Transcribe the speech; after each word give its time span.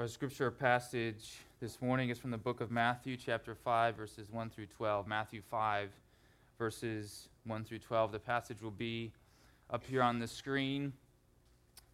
Our 0.00 0.08
scripture 0.08 0.50
passage 0.50 1.40
this 1.60 1.82
morning 1.82 2.08
is 2.08 2.18
from 2.18 2.30
the 2.30 2.38
book 2.38 2.62
of 2.62 2.70
Matthew, 2.70 3.18
chapter 3.18 3.54
5, 3.54 3.96
verses 3.96 4.30
1 4.30 4.48
through 4.48 4.64
12. 4.64 5.06
Matthew 5.06 5.42
5, 5.50 5.90
verses 6.58 7.28
1 7.44 7.64
through 7.64 7.80
12. 7.80 8.12
The 8.12 8.18
passage 8.18 8.62
will 8.62 8.70
be 8.70 9.12
up 9.68 9.84
here 9.86 10.02
on 10.02 10.18
the 10.18 10.26
screen. 10.26 10.94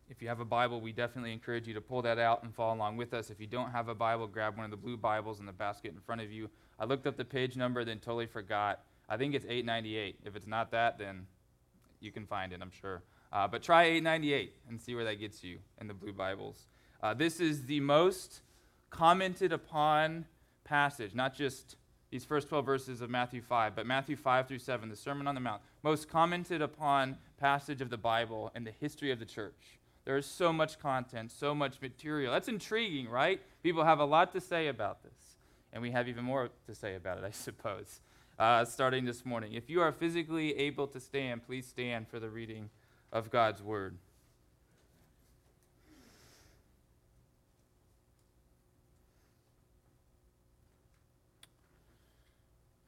If 0.08 0.22
you 0.22 0.28
have 0.28 0.38
a 0.38 0.44
Bible, 0.44 0.80
we 0.80 0.92
definitely 0.92 1.32
encourage 1.32 1.66
you 1.66 1.74
to 1.74 1.80
pull 1.80 2.00
that 2.02 2.16
out 2.16 2.44
and 2.44 2.54
follow 2.54 2.76
along 2.76 2.96
with 2.96 3.12
us. 3.12 3.28
If 3.28 3.40
you 3.40 3.48
don't 3.48 3.72
have 3.72 3.88
a 3.88 3.94
Bible, 3.96 4.28
grab 4.28 4.56
one 4.56 4.64
of 4.64 4.70
the 4.70 4.76
blue 4.76 4.96
Bibles 4.96 5.40
in 5.40 5.46
the 5.46 5.50
basket 5.50 5.92
in 5.92 5.98
front 5.98 6.20
of 6.20 6.30
you. 6.30 6.48
I 6.78 6.84
looked 6.84 7.08
up 7.08 7.16
the 7.16 7.24
page 7.24 7.56
number, 7.56 7.84
then 7.84 7.98
totally 7.98 8.26
forgot. 8.26 8.84
I 9.08 9.16
think 9.16 9.34
it's 9.34 9.46
898. 9.46 10.20
If 10.24 10.36
it's 10.36 10.46
not 10.46 10.70
that, 10.70 10.96
then 10.96 11.26
you 11.98 12.12
can 12.12 12.24
find 12.24 12.52
it, 12.52 12.60
I'm 12.62 12.70
sure. 12.70 13.02
Uh, 13.32 13.48
but 13.48 13.64
try 13.64 13.86
898 13.86 14.54
and 14.68 14.80
see 14.80 14.94
where 14.94 15.06
that 15.06 15.18
gets 15.18 15.42
you 15.42 15.58
in 15.80 15.88
the 15.88 15.94
blue 15.94 16.12
Bibles. 16.12 16.68
Uh, 17.02 17.14
this 17.14 17.40
is 17.40 17.66
the 17.66 17.80
most 17.80 18.40
commented 18.90 19.52
upon 19.52 20.26
passage, 20.64 21.14
not 21.14 21.34
just 21.34 21.76
these 22.10 22.24
first 22.24 22.48
12 22.48 22.64
verses 22.64 23.00
of 23.00 23.10
Matthew 23.10 23.42
5, 23.42 23.74
but 23.74 23.86
Matthew 23.86 24.16
5 24.16 24.48
through 24.48 24.58
7, 24.58 24.88
the 24.88 24.96
Sermon 24.96 25.26
on 25.26 25.34
the 25.34 25.40
Mount, 25.40 25.60
most 25.82 26.08
commented 26.08 26.62
upon 26.62 27.18
passage 27.38 27.80
of 27.80 27.90
the 27.90 27.96
Bible 27.96 28.50
in 28.54 28.64
the 28.64 28.70
history 28.70 29.10
of 29.10 29.18
the 29.18 29.24
church. 29.24 29.78
There 30.04 30.16
is 30.16 30.26
so 30.26 30.52
much 30.52 30.78
content, 30.78 31.32
so 31.32 31.54
much 31.54 31.80
material. 31.82 32.32
That's 32.32 32.48
intriguing, 32.48 33.08
right? 33.08 33.40
People 33.62 33.84
have 33.84 33.98
a 33.98 34.04
lot 34.04 34.32
to 34.32 34.40
say 34.40 34.68
about 34.68 35.02
this, 35.02 35.36
and 35.72 35.82
we 35.82 35.90
have 35.90 36.08
even 36.08 36.24
more 36.24 36.48
to 36.66 36.74
say 36.74 36.94
about 36.94 37.18
it, 37.18 37.24
I 37.24 37.30
suppose, 37.32 38.00
uh, 38.38 38.64
starting 38.64 39.04
this 39.04 39.26
morning. 39.26 39.54
If 39.54 39.68
you 39.68 39.80
are 39.80 39.92
physically 39.92 40.56
able 40.56 40.86
to 40.88 41.00
stand, 41.00 41.44
please 41.44 41.66
stand 41.66 42.06
for 42.08 42.20
the 42.20 42.30
reading 42.30 42.70
of 43.12 43.30
God's 43.30 43.62
Word. 43.62 43.98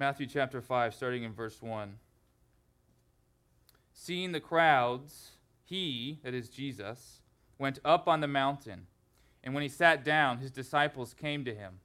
Matthew 0.01 0.29
chapter 0.29 0.61
5, 0.61 0.95
starting 0.95 1.25
in 1.25 1.33
verse 1.33 1.61
1. 1.61 1.95
Seeing 3.93 4.31
the 4.31 4.39
crowds, 4.39 5.33
he, 5.65 6.21
that 6.23 6.35
is 6.35 6.49
Jesus, 6.49 7.21
went 7.59 7.81
up 7.85 8.07
on 8.07 8.21
the 8.21 8.29
mountain. 8.29 8.87
And 9.43 9.55
when 9.55 9.65
he 9.65 9.69
sat 9.69 10.05
down, 10.05 10.39
his 10.39 10.53
disciples 10.53 11.15
came 11.15 11.45
to 11.45 11.55
him. 11.55 11.81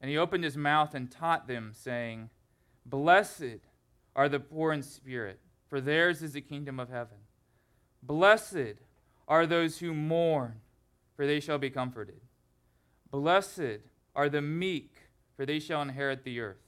And 0.00 0.10
he 0.10 0.16
opened 0.16 0.42
his 0.42 0.56
mouth 0.56 0.94
and 0.94 1.10
taught 1.10 1.46
them, 1.46 1.72
saying, 1.74 2.30
Blessed 2.86 3.60
are 4.16 4.30
the 4.30 4.40
poor 4.40 4.72
in 4.72 4.82
spirit, 4.82 5.38
for 5.68 5.82
theirs 5.82 6.22
is 6.22 6.32
the 6.32 6.40
kingdom 6.40 6.80
of 6.80 6.88
heaven. 6.88 7.18
Blessed 8.02 8.78
are 9.26 9.46
those 9.46 9.80
who 9.80 9.92
mourn, 9.92 10.60
for 11.14 11.26
they 11.26 11.40
shall 11.40 11.58
be 11.58 11.68
comforted. 11.68 12.22
Blessed 13.10 13.80
are 14.16 14.30
the 14.30 14.40
meek, 14.40 14.94
for 15.36 15.44
they 15.44 15.58
shall 15.58 15.82
inherit 15.82 16.24
the 16.24 16.40
earth. 16.40 16.67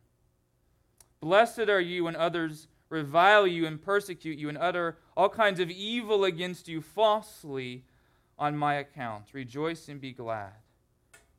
Blessed 1.21 1.69
are 1.69 1.79
you 1.79 2.05
when 2.05 2.15
others 2.15 2.67
revile 2.89 3.47
you 3.47 3.65
and 3.65 3.81
persecute 3.81 4.37
you 4.37 4.49
and 4.49 4.57
utter 4.57 4.97
all 5.15 5.29
kinds 5.29 5.59
of 5.59 5.69
evil 5.69 6.25
against 6.25 6.67
you 6.67 6.81
falsely 6.81 7.85
on 8.37 8.57
my 8.57 8.75
account. 8.75 9.25
Rejoice 9.31 9.87
and 9.87 10.01
be 10.01 10.11
glad, 10.11 10.51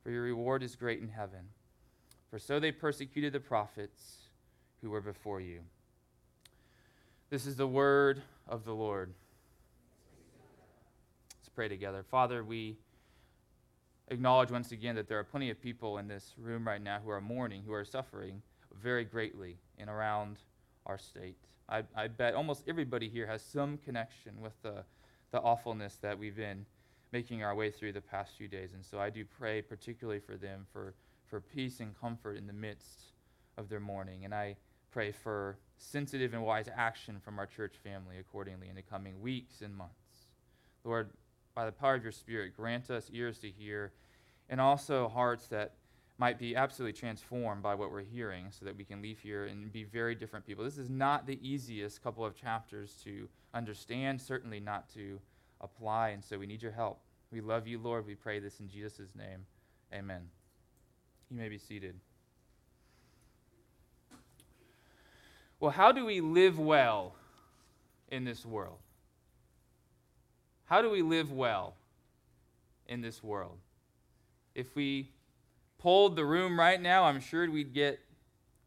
for 0.01 0.09
your 0.09 0.23
reward 0.23 0.63
is 0.63 0.75
great 0.75 1.01
in 1.01 1.09
heaven. 1.09 1.49
For 2.29 2.39
so 2.39 2.59
they 2.59 2.71
persecuted 2.71 3.33
the 3.33 3.41
prophets 3.41 4.29
who 4.81 4.89
were 4.89 5.01
before 5.01 5.41
you. 5.41 5.59
This 7.29 7.45
is 7.45 7.57
the 7.57 7.67
word 7.67 8.21
of 8.47 8.63
the 8.63 8.73
Lord. 8.73 9.13
Let's 11.39 11.49
pray 11.49 11.67
together. 11.67 12.03
Father, 12.09 12.43
we 12.43 12.77
acknowledge 14.07 14.49
once 14.49 14.71
again 14.71 14.95
that 14.95 15.07
there 15.07 15.19
are 15.19 15.23
plenty 15.23 15.49
of 15.49 15.61
people 15.61 15.97
in 15.97 16.07
this 16.07 16.33
room 16.37 16.65
right 16.65 16.81
now 16.81 16.99
who 17.03 17.09
are 17.09 17.21
mourning, 17.21 17.63
who 17.65 17.73
are 17.73 17.85
suffering 17.85 18.41
very 18.81 19.03
greatly 19.03 19.57
and 19.77 19.89
around 19.89 20.37
our 20.85 20.97
state. 20.97 21.37
I, 21.69 21.83
I 21.95 22.07
bet 22.07 22.35
almost 22.35 22.63
everybody 22.67 23.09
here 23.09 23.27
has 23.27 23.41
some 23.41 23.77
connection 23.77 24.41
with 24.41 24.53
the, 24.61 24.83
the 25.31 25.39
awfulness 25.39 25.97
that 26.01 26.17
we've 26.17 26.35
been 26.35 26.65
making 27.11 27.43
our 27.43 27.55
way 27.55 27.71
through 27.71 27.93
the 27.93 28.01
past 28.01 28.33
few 28.37 28.47
days. 28.47 28.73
And 28.73 28.83
so 28.83 28.99
I 28.99 29.09
do 29.09 29.23
pray 29.23 29.61
particularly 29.61 30.19
for 30.19 30.35
them 30.35 30.65
for, 30.73 30.93
for 31.27 31.39
peace 31.39 31.79
and 31.79 31.99
comfort 31.99 32.37
in 32.37 32.47
the 32.47 32.53
midst 32.53 33.13
of 33.57 33.69
their 33.69 33.79
mourning. 33.79 34.25
And 34.25 34.33
I 34.33 34.57
pray 34.91 35.11
for 35.11 35.57
sensitive 35.77 36.33
and 36.33 36.43
wise 36.43 36.67
action 36.75 37.19
from 37.23 37.39
our 37.39 37.45
church 37.45 37.75
family 37.83 38.17
accordingly 38.19 38.69
in 38.69 38.75
the 38.75 38.81
coming 38.81 39.21
weeks 39.21 39.61
and 39.61 39.75
months. 39.75 40.27
Lord, 40.83 41.11
by 41.55 41.65
the 41.65 41.71
power 41.71 41.95
of 41.95 42.03
your 42.03 42.11
Spirit, 42.11 42.55
grant 42.55 42.89
us 42.89 43.09
ears 43.13 43.37
to 43.39 43.49
hear 43.49 43.91
and 44.49 44.59
also 44.59 45.07
hearts 45.07 45.47
that 45.47 45.73
might 46.17 46.37
be 46.37 46.55
absolutely 46.55 46.93
transformed 46.93 47.63
by 47.63 47.75
what 47.75 47.91
we're 47.91 48.01
hearing 48.01 48.47
so 48.49 48.65
that 48.65 48.77
we 48.77 48.83
can 48.83 49.01
leave 49.01 49.19
here 49.19 49.45
and 49.45 49.71
be 49.71 49.83
very 49.83 50.13
different 50.15 50.45
people. 50.45 50.63
This 50.63 50.77
is 50.77 50.89
not 50.89 51.25
the 51.25 51.39
easiest 51.41 52.03
couple 52.03 52.23
of 52.23 52.35
chapters 52.35 52.95
to 53.03 53.27
understand, 53.53 54.21
certainly 54.21 54.59
not 54.59 54.87
to 54.93 55.19
apply, 55.61 56.09
and 56.09 56.23
so 56.23 56.37
we 56.37 56.45
need 56.45 56.61
your 56.61 56.71
help. 56.71 56.99
We 57.31 57.41
love 57.41 57.67
you, 57.67 57.79
Lord. 57.79 58.05
We 58.05 58.15
pray 58.15 58.39
this 58.39 58.59
in 58.59 58.69
Jesus' 58.69 59.15
name. 59.15 59.45
Amen. 59.91 60.21
You 61.31 61.37
may 61.37 61.49
be 61.49 61.57
seated. 61.57 61.95
Well, 65.59 65.71
how 65.71 65.91
do 65.91 66.05
we 66.05 66.21
live 66.21 66.59
well 66.59 67.15
in 68.09 68.23
this 68.23 68.45
world? 68.45 68.77
How 70.65 70.81
do 70.81 70.89
we 70.89 71.01
live 71.01 71.31
well 71.31 71.75
in 72.87 73.01
this 73.01 73.23
world? 73.23 73.57
If 74.53 74.75
we 74.75 75.09
polled 75.83 76.15
the 76.15 76.23
room 76.23 76.57
right 76.57 76.81
now, 76.81 77.03
I'm 77.03 77.19
sure 77.19 77.51
we'd 77.51 77.73
get 77.73 77.99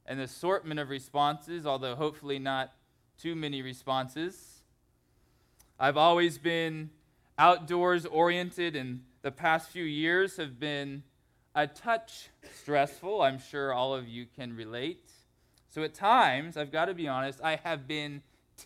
an 0.04 0.20
assortment 0.20 0.78
of 0.78 0.90
responses, 0.90 1.64
although 1.66 1.96
hopefully 1.96 2.38
not 2.38 2.74
too 3.18 3.34
many 3.34 3.62
responses. 3.62 4.60
I've 5.80 5.96
always 5.96 6.36
been 6.36 6.90
outdoors 7.38 8.04
oriented, 8.04 8.76
and 8.76 9.02
the 9.22 9.30
past 9.30 9.70
few 9.70 9.84
years 9.84 10.36
have 10.36 10.60
been 10.60 11.04
a 11.54 11.66
touch 11.66 12.28
stressful. 12.52 13.22
I'm 13.22 13.38
sure 13.38 13.72
all 13.72 13.94
of 13.94 14.06
you 14.06 14.26
can 14.36 14.54
relate. 14.54 15.10
So 15.70 15.82
at 15.84 15.94
times, 15.94 16.58
I've 16.58 16.70
got 16.70 16.84
to 16.84 16.94
be 16.94 17.08
honest, 17.08 17.40
I 17.42 17.56
have 17.64 17.88
been 17.88 18.20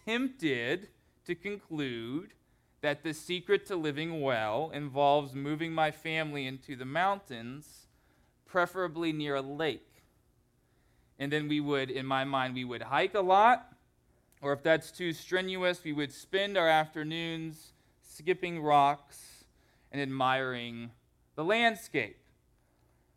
tempted 0.04 0.88
to 1.24 1.36
conclude 1.36 2.32
that 2.80 3.04
the 3.04 3.14
secret 3.14 3.64
to 3.66 3.76
living 3.76 4.20
well 4.20 4.72
involves 4.74 5.36
moving 5.36 5.72
my 5.72 5.92
family 5.92 6.48
into 6.48 6.74
the 6.74 6.84
mountains 6.84 7.79
preferably 8.50 9.12
near 9.12 9.36
a 9.36 9.40
lake. 9.40 9.86
And 11.18 11.30
then 11.30 11.48
we 11.48 11.60
would, 11.60 11.90
in 11.90 12.06
my 12.06 12.24
mind, 12.24 12.54
we 12.54 12.64
would 12.64 12.82
hike 12.82 13.14
a 13.14 13.20
lot, 13.20 13.72
or 14.42 14.52
if 14.52 14.62
that's 14.62 14.90
too 14.90 15.12
strenuous, 15.12 15.84
we 15.84 15.92
would 15.92 16.12
spend 16.12 16.56
our 16.56 16.68
afternoons 16.68 17.72
skipping 18.02 18.60
rocks 18.62 19.44
and 19.92 20.00
admiring 20.00 20.90
the 21.36 21.44
landscape. 21.44 22.16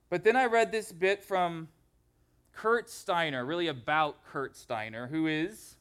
But 0.09 0.23
then 0.23 0.35
I 0.35 0.45
read 0.45 0.71
this 0.71 0.91
bit 0.91 1.23
from 1.23 1.69
Kurt 2.51 2.89
Steiner, 2.89 3.45
really 3.45 3.67
about 3.67 4.23
Kurt 4.25 4.55
Steiner, 4.55 5.07
who 5.07 5.27
is 5.27 5.77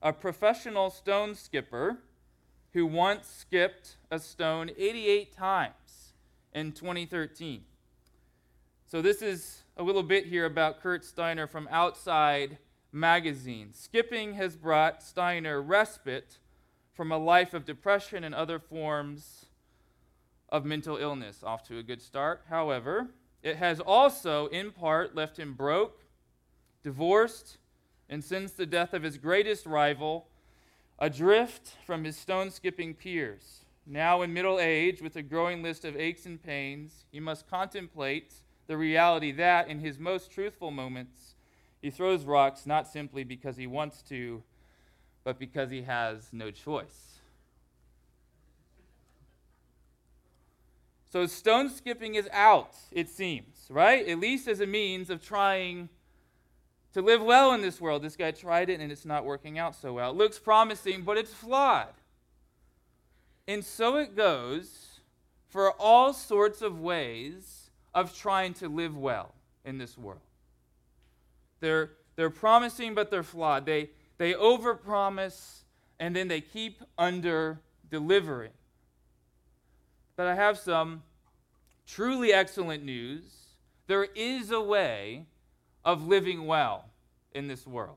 a 0.00 0.12
professional 0.12 0.90
stone 0.90 1.34
skipper 1.34 1.98
who 2.72 2.86
once 2.86 3.26
skipped 3.28 3.96
a 4.10 4.18
stone 4.18 4.70
88 4.78 5.32
times 5.32 6.14
in 6.54 6.72
2013. 6.72 7.64
So, 8.90 9.02
this 9.02 9.20
is 9.20 9.64
a 9.76 9.82
little 9.82 10.02
bit 10.02 10.24
here 10.24 10.46
about 10.46 10.80
Kurt 10.80 11.04
Steiner 11.04 11.46
from 11.46 11.68
Outside 11.70 12.56
Magazine. 12.90 13.74
Skipping 13.74 14.32
has 14.32 14.56
brought 14.56 15.02
Steiner 15.02 15.60
respite 15.60 16.38
from 16.94 17.12
a 17.12 17.18
life 17.18 17.52
of 17.52 17.66
depression 17.66 18.24
and 18.24 18.34
other 18.34 18.58
forms 18.58 19.44
of 20.48 20.64
mental 20.64 20.96
illness. 20.96 21.42
Off 21.42 21.62
to 21.64 21.76
a 21.76 21.82
good 21.82 22.00
start. 22.00 22.44
However, 22.48 23.08
it 23.42 23.56
has 23.56 23.78
also, 23.78 24.46
in 24.46 24.70
part, 24.70 25.14
left 25.14 25.38
him 25.38 25.52
broke, 25.52 26.00
divorced, 26.82 27.58
and 28.08 28.24
since 28.24 28.52
the 28.52 28.64
death 28.64 28.94
of 28.94 29.02
his 29.02 29.18
greatest 29.18 29.66
rival, 29.66 30.28
adrift 30.98 31.72
from 31.84 32.04
his 32.04 32.16
stone 32.16 32.50
skipping 32.50 32.94
peers. 32.94 33.66
Now, 33.86 34.22
in 34.22 34.32
middle 34.32 34.58
age, 34.58 35.02
with 35.02 35.14
a 35.16 35.22
growing 35.22 35.62
list 35.62 35.84
of 35.84 35.94
aches 35.94 36.24
and 36.24 36.42
pains, 36.42 37.04
he 37.12 37.20
must 37.20 37.50
contemplate 37.50 38.32
the 38.68 38.76
reality 38.76 39.32
that 39.32 39.68
in 39.68 39.80
his 39.80 39.98
most 39.98 40.30
truthful 40.30 40.70
moments, 40.70 41.34
he 41.82 41.90
throws 41.90 42.24
rocks 42.24 42.66
not 42.66 42.86
simply 42.86 43.24
because 43.24 43.56
he 43.56 43.66
wants 43.66 44.02
to, 44.02 44.42
but 45.24 45.38
because 45.38 45.70
he 45.70 45.82
has 45.82 46.28
no 46.32 46.50
choice. 46.50 47.18
So 51.10 51.26
stone 51.26 51.70
skipping 51.70 52.14
is 52.14 52.28
out, 52.32 52.76
it 52.92 53.08
seems, 53.08 53.66
right? 53.70 54.06
At 54.06 54.20
least 54.20 54.46
as 54.46 54.60
a 54.60 54.66
means 54.66 55.08
of 55.08 55.24
trying 55.24 55.88
to 56.92 57.00
live 57.00 57.22
well 57.22 57.52
in 57.54 57.62
this 57.62 57.80
world. 57.80 58.02
This 58.02 58.16
guy 58.16 58.30
tried 58.30 58.68
it 58.68 58.80
and 58.80 58.92
it's 58.92 59.06
not 59.06 59.24
working 59.24 59.58
out 59.58 59.74
so 59.74 59.94
well. 59.94 60.10
It 60.10 60.16
looks 60.16 60.38
promising, 60.38 61.02
but 61.02 61.16
it's 61.16 61.32
flawed. 61.32 61.94
And 63.46 63.64
so 63.64 63.96
it 63.96 64.14
goes 64.14 65.00
for 65.48 65.72
all 65.72 66.12
sorts 66.12 66.60
of 66.60 66.78
ways 66.78 67.57
of 67.94 68.16
trying 68.16 68.54
to 68.54 68.68
live 68.68 68.96
well 68.96 69.34
in 69.64 69.78
this 69.78 69.96
world. 69.96 70.20
They're, 71.60 71.90
they're 72.16 72.30
promising, 72.30 72.94
but 72.94 73.10
they're 73.10 73.22
flawed. 73.22 73.66
They, 73.66 73.90
they 74.18 74.34
overpromise 74.34 75.62
and 76.00 76.14
then 76.14 76.28
they 76.28 76.40
keep 76.40 76.82
under 76.96 77.60
delivering. 77.90 78.52
But 80.16 80.26
I 80.26 80.34
have 80.34 80.58
some 80.58 81.02
truly 81.86 82.32
excellent 82.32 82.84
news. 82.84 83.22
There 83.86 84.04
is 84.04 84.50
a 84.50 84.60
way 84.60 85.26
of 85.84 86.06
living 86.06 86.46
well 86.46 86.86
in 87.32 87.48
this 87.48 87.66
world. 87.66 87.96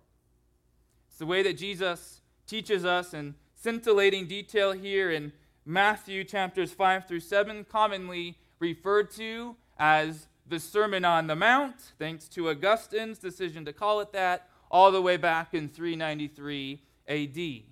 It's 1.10 1.20
the 1.20 1.26
way 1.26 1.44
that 1.44 1.58
Jesus 1.58 2.22
teaches 2.48 2.86
us 2.86 3.14
in 3.14 3.36
scintillating 3.56 4.28
detail 4.28 4.72
here 4.72 5.12
in 5.12 5.34
Matthew 5.66 6.24
chapters 6.24 6.72
5 6.72 7.08
through 7.08 7.20
7, 7.20 7.66
commonly 7.66 8.38
referred 8.60 9.12
to 9.12 9.56
as 9.82 10.28
the 10.46 10.60
Sermon 10.60 11.04
on 11.04 11.26
the 11.26 11.36
Mount, 11.36 11.76
thanks 11.98 12.28
to 12.28 12.50
Augustine's 12.50 13.18
decision 13.18 13.66
to 13.66 13.74
call 13.74 14.00
it 14.00 14.12
that, 14.14 14.48
all 14.70 14.92
the 14.92 15.02
way 15.02 15.18
back 15.18 15.56
in 15.56 15.68
393 15.68 16.84
AD. 17.08 17.64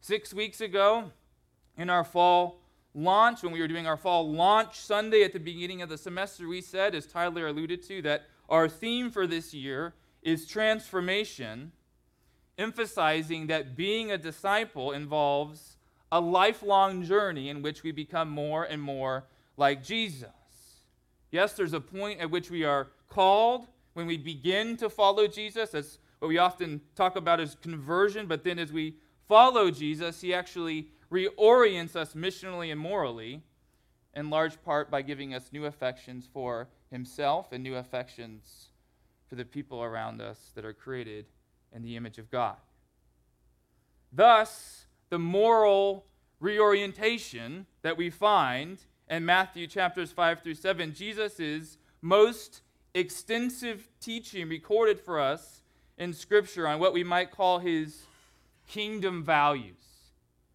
Six 0.00 0.32
weeks 0.32 0.60
ago, 0.60 1.10
in 1.76 1.90
our 1.90 2.04
fall 2.04 2.60
launch, 2.94 3.42
when 3.42 3.52
we 3.52 3.60
were 3.60 3.66
doing 3.66 3.88
our 3.88 3.96
fall 3.96 4.30
launch 4.30 4.78
Sunday 4.78 5.24
at 5.24 5.32
the 5.32 5.40
beginning 5.40 5.82
of 5.82 5.88
the 5.88 5.98
semester, 5.98 6.46
we 6.46 6.60
said, 6.60 6.94
as 6.94 7.04
Tyler 7.04 7.48
alluded 7.48 7.82
to, 7.88 8.00
that 8.02 8.26
our 8.48 8.68
theme 8.68 9.10
for 9.10 9.26
this 9.26 9.52
year 9.52 9.94
is 10.22 10.46
transformation, 10.46 11.72
emphasizing 12.58 13.48
that 13.48 13.74
being 13.76 14.12
a 14.12 14.18
disciple 14.18 14.92
involves 14.92 15.78
a 16.12 16.20
lifelong 16.20 17.02
journey 17.02 17.48
in 17.48 17.60
which 17.60 17.82
we 17.82 17.90
become 17.90 18.30
more 18.30 18.62
and 18.62 18.80
more 18.80 19.24
like 19.56 19.82
Jesus. 19.82 20.30
Yes, 21.30 21.52
there's 21.52 21.72
a 21.72 21.80
point 21.80 22.20
at 22.20 22.30
which 22.30 22.50
we 22.50 22.64
are 22.64 22.88
called 23.08 23.66
when 23.94 24.06
we 24.06 24.16
begin 24.16 24.76
to 24.78 24.90
follow 24.90 25.26
Jesus. 25.26 25.70
That's 25.70 25.98
what 26.18 26.28
we 26.28 26.38
often 26.38 26.80
talk 26.94 27.16
about 27.16 27.40
as 27.40 27.54
conversion, 27.54 28.26
but 28.26 28.44
then 28.44 28.58
as 28.58 28.72
we 28.72 28.96
follow 29.28 29.70
Jesus, 29.70 30.20
he 30.20 30.34
actually 30.34 30.88
reorients 31.10 31.96
us 31.96 32.14
missionally 32.14 32.70
and 32.70 32.80
morally, 32.80 33.42
in 34.14 34.28
large 34.28 34.60
part 34.62 34.90
by 34.90 35.02
giving 35.02 35.34
us 35.34 35.52
new 35.52 35.66
affections 35.66 36.28
for 36.32 36.68
himself 36.90 37.52
and 37.52 37.62
new 37.62 37.76
affections 37.76 38.70
for 39.28 39.36
the 39.36 39.44
people 39.44 39.82
around 39.82 40.20
us 40.20 40.50
that 40.54 40.64
are 40.64 40.72
created 40.72 41.26
in 41.72 41.82
the 41.82 41.96
image 41.96 42.18
of 42.18 42.30
God. 42.30 42.56
Thus, 44.12 44.86
the 45.08 45.18
moral 45.18 46.06
reorientation 46.40 47.66
that 47.82 47.96
we 47.96 48.10
find 48.10 48.78
in 49.10 49.26
Matthew 49.26 49.66
chapters 49.66 50.12
5 50.12 50.40
through 50.40 50.54
7, 50.54 50.94
Jesus' 50.94 51.76
most 52.00 52.62
extensive 52.94 53.88
teaching 54.00 54.48
recorded 54.48 55.00
for 55.00 55.18
us 55.18 55.62
in 55.98 56.14
Scripture 56.14 56.66
on 56.66 56.78
what 56.78 56.92
we 56.92 57.02
might 57.02 57.32
call 57.32 57.58
his 57.58 58.04
kingdom 58.68 59.24
values. 59.24 59.74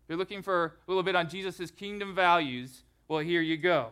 If 0.03 0.09
you're 0.09 0.17
looking 0.17 0.41
for 0.41 0.65
a 0.65 0.71
little 0.87 1.03
bit 1.03 1.15
on 1.15 1.29
Jesus' 1.29 1.69
kingdom 1.69 2.15
values, 2.15 2.83
well, 3.09 3.19
here 3.19 3.41
you 3.41 3.57
go. 3.57 3.89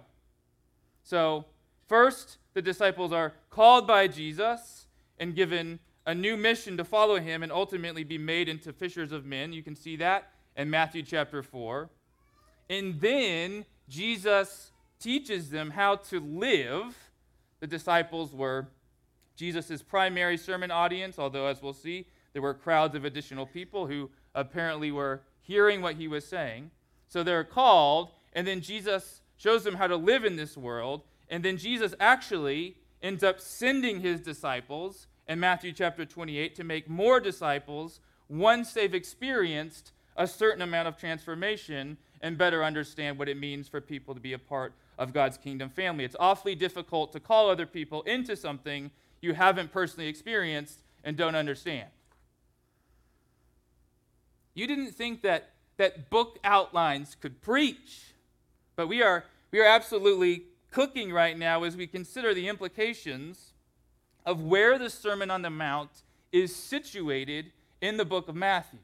So, 1.04 1.45
first, 1.88 2.38
the 2.54 2.62
disciples 2.62 3.12
are 3.12 3.33
called 3.50 3.86
by 3.86 4.07
Jesus 4.07 4.88
and 5.19 5.36
given 5.36 5.80
a 6.06 6.15
new 6.15 6.38
mission 6.38 6.77
to 6.77 6.86
follow 6.86 7.19
him 7.19 7.44
and 7.44 7.51
ultimately 7.51 8.04
be 8.06 8.18
made 8.18 8.48
into 8.48 8.71
fishers 8.71 9.12
of 9.12 9.25
men. 9.25 9.51
You 9.51 9.62
can 9.62 9.75
see 9.75 9.98
that 9.98 10.31
in 10.56 10.69
Matthew 10.69 11.04
chapter 11.04 11.44
4. 11.44 11.89
And 12.69 13.00
then 13.01 13.65
Jesus 13.88 14.71
teaches 15.00 15.50
them 15.50 15.71
how 15.71 15.97
to 15.97 16.19
live. 16.19 16.95
The 17.59 17.68
disciples 17.68 18.33
were 18.33 18.68
Jesus' 19.35 19.81
primary 19.81 20.38
sermon 20.38 20.71
audience, 20.71 21.18
although, 21.19 21.47
as 21.47 21.62
we'll 21.62 21.74
see, 21.74 22.07
there 22.33 22.41
were 22.41 22.53
crowds 22.53 22.95
of 22.95 23.06
additional 23.06 23.45
people 23.45 23.88
who 23.88 24.09
apparently 24.35 24.91
were 24.91 25.21
hearing 25.41 25.81
what 25.81 25.95
he 25.95 26.07
was 26.07 26.25
saying. 26.25 26.71
So 27.07 27.24
they're 27.24 27.44
called, 27.44 28.12
and 28.33 28.47
then 28.47 28.62
Jesus 28.62 29.21
shows 29.38 29.63
them 29.63 29.75
how 29.75 29.88
to 29.88 29.95
live 29.95 30.25
in 30.25 30.36
this 30.36 30.57
world. 30.57 31.01
And 31.29 31.44
then 31.44 31.57
Jesus 31.57 31.94
actually 32.00 32.77
ends 33.01 33.24
up 33.24 33.39
sending 33.39 34.00
his 34.00 34.21
disciples 34.21 35.07
in 35.27 35.39
Matthew 35.39 35.74
chapter 35.74 36.06
28 36.06 36.56
to 36.56 36.63
make 36.63 36.89
more 36.89 37.19
disciples 37.19 38.00
once 38.29 38.74
they've 38.74 38.94
experienced 38.94 39.91
a 40.15 40.27
certain 40.27 40.62
amount 40.62 40.88
of 40.88 40.97
transformation 40.97 41.97
and 42.23 42.37
better 42.37 42.63
understand 42.63 43.19
what 43.19 43.29
it 43.29 43.37
means 43.37 43.67
for 43.67 43.81
people 43.81 44.15
to 44.15 44.19
be 44.19 44.33
a 44.33 44.39
part 44.39 44.73
of 44.97 45.13
God's 45.13 45.37
kingdom 45.37 45.69
family. 45.69 46.05
It's 46.05 46.15
awfully 46.19 46.55
difficult 46.55 47.11
to 47.11 47.19
call 47.19 47.49
other 47.49 47.65
people 47.67 48.01
into 48.03 48.35
something 48.35 48.89
you 49.21 49.33
haven't 49.33 49.71
personally 49.71 50.07
experienced 50.07 50.79
and 51.03 51.17
don't 51.17 51.35
understand. 51.35 51.89
You 54.55 54.65
didn't 54.67 54.91
think 54.91 55.21
that, 55.23 55.49
that 55.77 56.09
book 56.09 56.39
outlines 56.43 57.15
could 57.19 57.41
preach, 57.41 58.13
but 58.75 58.87
we 58.87 59.03
are, 59.03 59.25
we 59.51 59.59
are 59.59 59.67
absolutely 59.67 60.43
cooking 60.71 61.11
right 61.11 61.37
now 61.37 61.63
as 61.63 61.75
we 61.75 61.87
consider 61.87 62.33
the 62.33 62.47
implications 62.47 63.51
of 64.25 64.41
where 64.41 64.79
the 64.79 64.89
Sermon 64.89 65.29
on 65.29 65.41
the 65.41 65.49
Mount 65.49 65.89
is 66.31 66.55
situated 66.55 67.51
in 67.81 67.97
the 67.97 68.05
book 68.05 68.29
of 68.29 68.35
Matthew. 68.35 68.79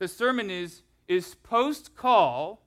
The 0.00 0.08
sermon 0.08 0.50
is, 0.50 0.82
is 1.10 1.34
post 1.34 1.96
call, 1.96 2.62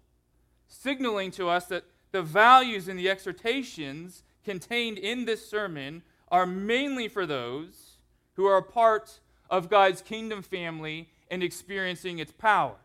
signaling 0.68 1.32
to 1.32 1.48
us 1.48 1.68
that 1.68 1.86
the 2.12 2.22
values 2.22 2.90
and 2.90 3.00
the 3.00 3.10
exhortations 3.10 4.24
contained 4.44 4.98
in 4.98 5.24
this 5.24 5.50
sermon 5.50 6.04
are 6.28 6.46
mainly 6.46 7.08
for 7.08 7.26
those 7.26 8.00
who 8.34 8.46
are 8.46 8.58
a 8.58 8.62
part 8.64 9.22
of 9.50 9.70
God's 9.70 10.02
kingdom 10.02 10.42
family 10.42 11.10
and 11.32 11.42
experiencing 11.42 12.20
its 12.20 12.34
power. 12.34 12.76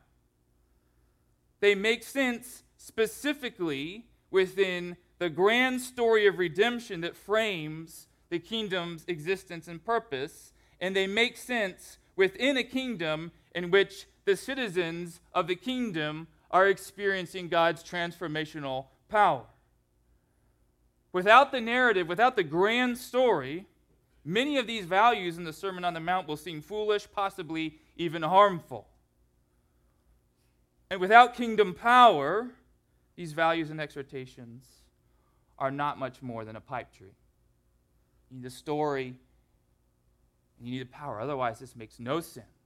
They 1.59 1.75
make 1.75 2.04
sense 2.04 2.62
specifically 2.76 4.06
within 4.30 4.97
the 5.18 5.28
grand 5.28 5.80
story 5.80 6.28
of 6.28 6.38
redemption 6.38 7.00
that 7.00 7.16
frames 7.16 8.06
the 8.30 8.38
kingdom's 8.38 9.04
existence 9.09 9.66
and 9.66 9.85
purpose, 9.85 10.52
and 10.80 10.94
they 10.94 11.09
make 11.09 11.37
sense 11.37 11.99
within 12.14 12.56
a 12.56 12.62
kingdom 12.62 13.33
in 13.56 13.73
which 13.73 14.06
the 14.28 14.37
citizens 14.37 15.20
of 15.32 15.47
the 15.47 15.56
kingdom 15.56 16.26
are 16.50 16.68
experiencing 16.68 17.49
God's 17.49 17.82
transformational 17.82 18.85
power. 19.08 19.44
Without 21.12 21.50
the 21.50 21.62
narrative, 21.62 22.06
without 22.06 22.37
the 22.37 22.42
grand 22.42 22.99
story, 22.99 23.64
many 24.26 24.58
of 24.58 24.66
these 24.66 24.85
values 24.85 25.38
in 25.38 25.44
the 25.44 25.52
Sermon 25.52 25.82
on 25.82 25.94
the 25.94 26.00
Mount 26.00 26.28
will 26.28 26.37
seem 26.37 26.61
foolish, 26.61 27.08
possibly 27.11 27.78
even 27.97 28.20
harmful. 28.20 28.87
And 30.90 31.00
without 31.00 31.35
kingdom 31.35 31.73
power, 31.73 32.50
these 33.16 33.32
values 33.32 33.70
and 33.70 33.80
exhortations 33.80 34.66
are 35.58 35.70
not 35.70 35.99
much 35.99 36.20
more 36.20 36.44
than 36.44 36.54
a 36.54 36.61
pipe 36.61 36.92
dream. 36.92 37.16
You 38.30 38.37
need 38.37 38.47
a 38.47 38.50
story, 38.50 39.14
and 40.58 40.68
you 40.68 40.75
need 40.75 40.82
a 40.82 40.87
power. 40.87 41.18
Otherwise, 41.18 41.58
this 41.58 41.75
makes 41.75 41.99
no 41.99 42.20
sense. 42.20 42.58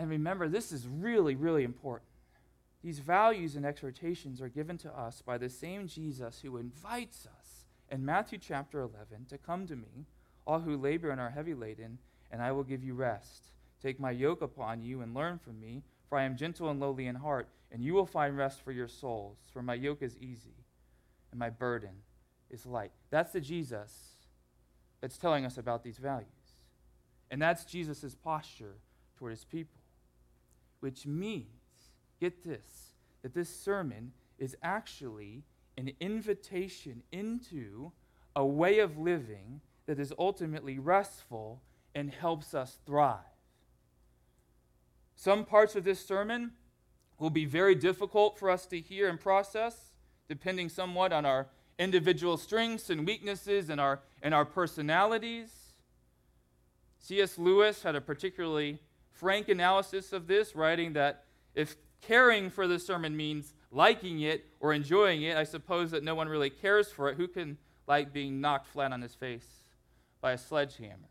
And 0.00 0.08
remember, 0.08 0.48
this 0.48 0.72
is 0.72 0.88
really, 0.88 1.34
really 1.34 1.62
important. 1.62 2.08
These 2.82 3.00
values 3.00 3.54
and 3.54 3.66
exhortations 3.66 4.40
are 4.40 4.48
given 4.48 4.78
to 4.78 4.98
us 4.98 5.20
by 5.20 5.36
the 5.36 5.50
same 5.50 5.86
Jesus 5.86 6.40
who 6.40 6.56
invites 6.56 7.28
us 7.38 7.66
in 7.90 8.06
Matthew 8.06 8.38
chapter 8.38 8.80
11 8.80 9.26
to 9.28 9.36
come 9.36 9.66
to 9.66 9.76
me, 9.76 10.06
all 10.46 10.60
who 10.60 10.78
labor 10.78 11.10
and 11.10 11.20
are 11.20 11.28
heavy 11.28 11.52
laden, 11.52 11.98
and 12.30 12.40
I 12.40 12.50
will 12.50 12.62
give 12.62 12.82
you 12.82 12.94
rest. 12.94 13.48
Take 13.82 14.00
my 14.00 14.10
yoke 14.10 14.40
upon 14.40 14.80
you 14.80 15.02
and 15.02 15.14
learn 15.14 15.38
from 15.38 15.60
me, 15.60 15.82
for 16.08 16.16
I 16.16 16.24
am 16.24 16.34
gentle 16.34 16.70
and 16.70 16.80
lowly 16.80 17.06
in 17.06 17.16
heart, 17.16 17.50
and 17.70 17.84
you 17.84 17.92
will 17.92 18.06
find 18.06 18.38
rest 18.38 18.62
for 18.64 18.72
your 18.72 18.88
souls. 18.88 19.36
For 19.52 19.60
my 19.60 19.74
yoke 19.74 20.00
is 20.00 20.16
easy, 20.16 20.64
and 21.30 21.38
my 21.38 21.50
burden 21.50 21.96
is 22.48 22.64
light. 22.64 22.92
That's 23.10 23.32
the 23.32 23.40
Jesus 23.42 23.92
that's 25.02 25.18
telling 25.18 25.44
us 25.44 25.58
about 25.58 25.84
these 25.84 25.98
values. 25.98 26.26
And 27.30 27.42
that's 27.42 27.66
Jesus' 27.66 28.14
posture 28.14 28.76
toward 29.18 29.32
his 29.32 29.44
people, 29.44 29.79
which 30.80 31.06
means, 31.06 31.46
get 32.20 32.44
this, 32.44 32.92
that 33.22 33.34
this 33.34 33.48
sermon 33.48 34.12
is 34.38 34.56
actually 34.62 35.44
an 35.76 35.92
invitation 36.00 37.02
into 37.12 37.92
a 38.34 38.44
way 38.44 38.78
of 38.78 38.98
living 38.98 39.60
that 39.86 39.98
is 39.98 40.12
ultimately 40.18 40.78
restful 40.78 41.62
and 41.94 42.10
helps 42.10 42.54
us 42.54 42.78
thrive. 42.86 43.18
Some 45.16 45.44
parts 45.44 45.76
of 45.76 45.84
this 45.84 46.04
sermon 46.04 46.52
will 47.18 47.30
be 47.30 47.44
very 47.44 47.74
difficult 47.74 48.38
for 48.38 48.48
us 48.50 48.66
to 48.66 48.80
hear 48.80 49.08
and 49.08 49.20
process, 49.20 49.90
depending 50.28 50.68
somewhat 50.68 51.12
on 51.12 51.26
our 51.26 51.48
individual 51.78 52.36
strengths 52.36 52.88
and 52.90 53.06
weaknesses 53.06 53.68
and 53.68 53.80
our, 53.80 54.00
and 54.22 54.32
our 54.32 54.44
personalities. 54.44 55.74
C.S. 56.98 57.38
Lewis 57.38 57.82
had 57.82 57.96
a 57.96 58.00
particularly 58.00 58.78
frank 59.20 59.50
analysis 59.50 60.12
of 60.14 60.26
this, 60.26 60.56
writing 60.56 60.94
that 60.94 61.24
if 61.54 61.76
caring 62.00 62.48
for 62.48 62.66
the 62.66 62.78
sermon 62.78 63.14
means 63.14 63.52
liking 63.70 64.20
it 64.20 64.46
or 64.58 64.72
enjoying 64.72 65.22
it, 65.22 65.36
I 65.36 65.44
suppose 65.44 65.90
that 65.90 66.02
no 66.02 66.14
one 66.14 66.28
really 66.28 66.48
cares 66.48 66.90
for 66.90 67.10
it. 67.10 67.16
Who 67.16 67.28
can 67.28 67.58
like 67.86 68.14
being 68.14 68.40
knocked 68.40 68.66
flat 68.68 68.92
on 68.92 69.02
his 69.02 69.14
face 69.14 69.46
by 70.22 70.32
a 70.32 70.38
sledgehammer? 70.38 71.10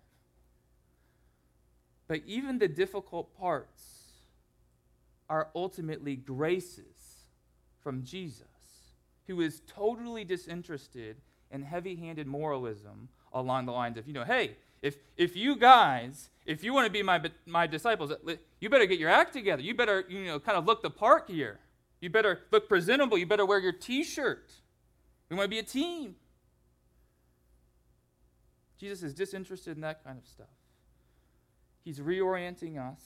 But 2.08 2.22
even 2.25 2.58
the 2.58 2.68
difficult 2.68 3.38
parts 3.38 3.84
are 5.30 5.50
ultimately 5.54 6.16
graces 6.16 7.25
from 7.84 8.04
Jesus, 8.04 8.48
who 9.28 9.39
is 9.42 9.62
totally 9.68 10.24
disinterested 10.24 11.18
in 11.51 11.62
heavy 11.62 11.96
handed 11.96 12.25
moralism 12.25 13.10
along 13.32 13.68
the 13.68 13.72
lines 13.72 13.98
of, 13.98 14.08
you 14.08 14.13
know, 14.13 14.24
hey, 14.24 14.56
if, 14.81 14.98
if 15.17 15.36
you 15.36 15.55
guys, 15.55 16.29
if 16.45 16.63
you 16.63 16.74
want 16.74 16.86
to 16.88 16.91
be 16.91 17.03
my, 17.03 17.21
my 17.45 17.67
disciples, 17.67 18.13
you 18.59 18.69
better 18.69 18.86
get 18.86 19.00
your 19.00 19.09
act 19.09 19.33
together. 19.33 19.62
You 19.62 19.75
better, 19.75 20.05
you 20.07 20.25
know, 20.25 20.39
kind 20.39 20.57
of 20.57 20.65
look 20.65 20.81
the 20.81 20.89
part 20.89 21.25
here. 21.27 21.59
You 22.01 22.09
better 22.09 22.39
look 22.51 22.69
presentable. 22.69 23.17
You 23.17 23.25
better 23.25 23.45
wear 23.45 23.59
your 23.59 23.74
t 23.74 24.03
shirt. 24.03 24.51
We 25.29 25.36
want 25.36 25.45
to 25.45 25.50
be 25.50 25.59
a 25.59 25.63
team. 25.63 26.15
Jesus 28.79 29.03
is 29.03 29.13
disinterested 29.13 29.75
in 29.75 29.81
that 29.81 30.03
kind 30.03 30.17
of 30.17 30.25
stuff. 30.25 30.48
He's 31.83 32.00
reorienting 32.00 32.77
us 32.79 33.01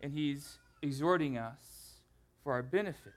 and 0.00 0.12
he's 0.12 0.58
exhorting 0.82 1.36
us 1.36 1.94
for 2.42 2.52
our 2.52 2.62
benefit, 2.62 3.12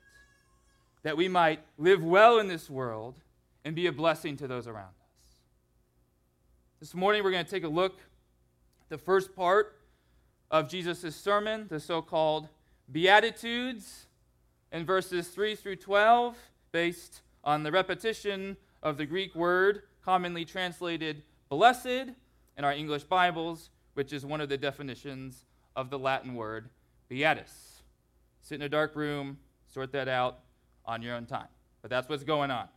that 1.03 1.15
we 1.15 1.27
might 1.27 1.59
live 1.77 2.03
well 2.03 2.39
in 2.39 2.47
this 2.47 2.69
world 2.69 3.15
and 3.63 3.75
be 3.75 3.87
a 3.87 3.91
blessing 3.91 4.35
to 4.37 4.47
those 4.47 4.67
around 4.67 4.89
us. 5.01 5.02
This 6.83 6.93
morning, 6.93 7.23
we're 7.23 7.31
going 7.31 7.45
to 7.45 7.49
take 7.49 7.63
a 7.63 7.69
look 7.69 7.93
at 7.93 8.89
the 8.89 8.97
first 8.97 9.33
part 9.33 9.77
of 10.51 10.67
Jesus' 10.67 11.15
sermon, 11.15 11.65
the 11.69 11.79
so 11.79 12.01
called 12.01 12.49
Beatitudes, 12.91 14.07
in 14.69 14.85
verses 14.85 15.29
3 15.29 15.55
through 15.55 15.77
12, 15.77 16.35
based 16.73 17.21
on 17.41 17.63
the 17.63 17.71
repetition 17.71 18.57
of 18.81 18.97
the 18.97 19.05
Greek 19.05 19.33
word 19.33 19.83
commonly 20.03 20.43
translated 20.43 21.23
blessed 21.47 21.87
in 22.57 22.65
our 22.65 22.73
English 22.73 23.03
Bibles, 23.05 23.69
which 23.93 24.11
is 24.11 24.25
one 24.25 24.41
of 24.41 24.49
the 24.49 24.57
definitions 24.57 25.45
of 25.77 25.89
the 25.89 25.97
Latin 25.97 26.35
word 26.35 26.69
beatus. 27.07 27.83
Sit 28.41 28.55
in 28.55 28.61
a 28.61 28.67
dark 28.67 28.93
room, 28.97 29.37
sort 29.67 29.93
that 29.93 30.09
out 30.09 30.39
on 30.85 31.01
your 31.01 31.15
own 31.15 31.27
time. 31.27 31.47
But 31.81 31.89
that's 31.91 32.09
what's 32.09 32.25
going 32.25 32.51
on. 32.51 32.67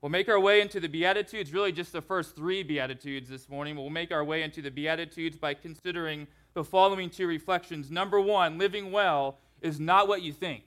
We'll 0.00 0.10
make 0.10 0.28
our 0.28 0.38
way 0.38 0.60
into 0.60 0.78
the 0.78 0.88
Beatitudes, 0.88 1.52
really 1.52 1.72
just 1.72 1.92
the 1.92 2.00
first 2.00 2.36
three 2.36 2.62
Beatitudes 2.62 3.28
this 3.28 3.48
morning. 3.48 3.76
We'll 3.76 3.90
make 3.90 4.12
our 4.12 4.22
way 4.22 4.44
into 4.44 4.62
the 4.62 4.70
Beatitudes 4.70 5.36
by 5.36 5.54
considering 5.54 6.28
the 6.54 6.62
following 6.62 7.10
two 7.10 7.26
reflections. 7.26 7.90
Number 7.90 8.20
one, 8.20 8.58
living 8.58 8.92
well 8.92 9.38
is 9.60 9.80
not 9.80 10.06
what 10.06 10.22
you 10.22 10.32
think. 10.32 10.62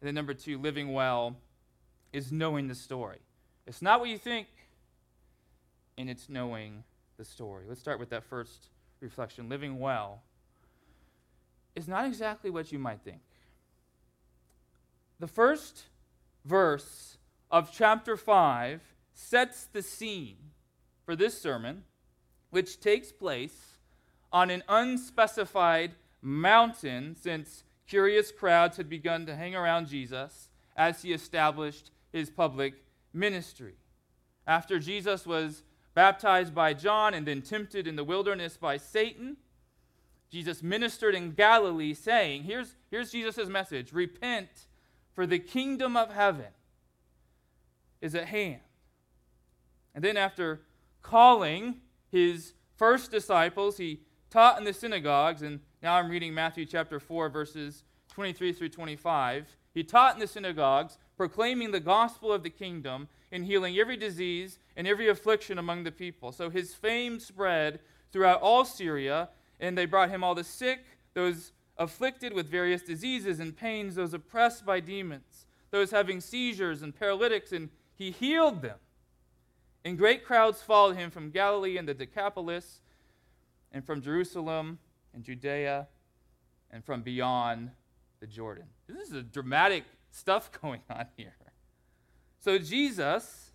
And 0.00 0.08
then 0.08 0.14
number 0.14 0.34
two, 0.34 0.58
living 0.58 0.92
well 0.92 1.36
is 2.12 2.30
knowing 2.30 2.68
the 2.68 2.74
story. 2.74 3.20
It's 3.66 3.80
not 3.80 4.00
what 4.00 4.10
you 4.10 4.18
think, 4.18 4.48
and 5.96 6.10
it's 6.10 6.28
knowing 6.28 6.84
the 7.16 7.24
story. 7.24 7.64
Let's 7.66 7.80
start 7.80 7.98
with 7.98 8.10
that 8.10 8.24
first 8.24 8.68
reflection. 9.00 9.48
Living 9.48 9.78
well 9.78 10.22
is 11.74 11.88
not 11.88 12.04
exactly 12.04 12.50
what 12.50 12.70
you 12.70 12.78
might 12.78 13.00
think. 13.00 13.22
The 15.20 15.26
first 15.26 15.84
verse 16.44 17.16
of 17.52 17.70
chapter 17.70 18.16
5 18.16 18.80
sets 19.12 19.66
the 19.66 19.82
scene 19.82 20.38
for 21.04 21.14
this 21.14 21.40
sermon, 21.40 21.84
which 22.48 22.80
takes 22.80 23.12
place 23.12 23.78
on 24.32 24.48
an 24.48 24.62
unspecified 24.68 25.92
mountain 26.22 27.14
since 27.14 27.64
curious 27.86 28.32
crowds 28.32 28.78
had 28.78 28.88
begun 28.88 29.26
to 29.26 29.36
hang 29.36 29.54
around 29.54 29.86
Jesus 29.86 30.48
as 30.74 31.02
he 31.02 31.12
established 31.12 31.90
his 32.10 32.30
public 32.30 32.74
ministry. 33.12 33.74
After 34.46 34.78
Jesus 34.78 35.26
was 35.26 35.62
baptized 35.94 36.54
by 36.54 36.72
John 36.72 37.12
and 37.12 37.26
then 37.26 37.42
tempted 37.42 37.86
in 37.86 37.96
the 37.96 38.04
wilderness 38.04 38.56
by 38.56 38.78
Satan, 38.78 39.36
Jesus 40.30 40.62
ministered 40.62 41.14
in 41.14 41.32
Galilee, 41.32 41.92
saying, 41.92 42.44
Here's, 42.44 42.76
here's 42.90 43.12
Jesus' 43.12 43.48
message 43.48 43.92
repent, 43.92 44.48
for 45.12 45.26
the 45.26 45.38
kingdom 45.38 45.94
of 45.94 46.14
heaven 46.14 46.46
is 48.02 48.14
at 48.14 48.26
hand. 48.26 48.60
And 49.94 50.04
then, 50.04 50.18
after 50.18 50.60
calling 51.00 51.76
his 52.10 52.52
first 52.76 53.10
disciples, 53.10 53.78
he 53.78 54.00
taught 54.28 54.58
in 54.58 54.64
the 54.64 54.72
synagogues, 54.74 55.40
and 55.40 55.60
now 55.82 55.94
I'm 55.94 56.10
reading 56.10 56.34
Matthew 56.34 56.66
chapter 56.66 57.00
4, 57.00 57.30
verses 57.30 57.84
23 58.08 58.52
through 58.52 58.68
25. 58.68 59.56
He 59.72 59.82
taught 59.82 60.14
in 60.14 60.20
the 60.20 60.26
synagogues, 60.26 60.98
proclaiming 61.16 61.70
the 61.70 61.80
gospel 61.80 62.32
of 62.32 62.42
the 62.42 62.50
kingdom 62.50 63.08
and 63.30 63.44
healing 63.44 63.78
every 63.78 63.96
disease 63.96 64.58
and 64.76 64.86
every 64.86 65.08
affliction 65.08 65.58
among 65.58 65.84
the 65.84 65.92
people. 65.92 66.32
So 66.32 66.50
his 66.50 66.74
fame 66.74 67.20
spread 67.20 67.80
throughout 68.12 68.42
all 68.42 68.64
Syria 68.64 69.30
and 69.60 69.78
they 69.78 69.86
brought 69.86 70.10
him 70.10 70.24
all 70.24 70.34
the 70.34 70.44
sick, 70.44 70.84
those 71.14 71.52
afflicted 71.78 72.32
with 72.32 72.50
various 72.50 72.82
diseases 72.82 73.40
and 73.40 73.56
pains, 73.56 73.94
those 73.94 74.12
oppressed 74.12 74.66
by 74.66 74.80
demons, 74.80 75.46
those 75.70 75.90
having 75.90 76.20
seizures 76.20 76.82
and 76.82 76.94
paralytics, 76.94 77.52
and 77.52 77.70
he 77.94 78.10
healed 78.10 78.62
them. 78.62 78.78
And 79.84 79.98
great 79.98 80.24
crowds 80.24 80.62
followed 80.62 80.96
him 80.96 81.10
from 81.10 81.30
Galilee 81.30 81.76
and 81.76 81.88
the 81.88 81.94
Decapolis, 81.94 82.80
and 83.72 83.84
from 83.84 84.02
Jerusalem 84.02 84.78
and 85.14 85.24
Judea, 85.24 85.88
and 86.70 86.84
from 86.84 87.02
beyond 87.02 87.70
the 88.20 88.26
Jordan. 88.26 88.66
This 88.86 89.08
is 89.08 89.14
a 89.14 89.22
dramatic 89.22 89.84
stuff 90.10 90.50
going 90.62 90.82
on 90.88 91.06
here. 91.16 91.34
So, 92.38 92.58
Jesus, 92.58 93.52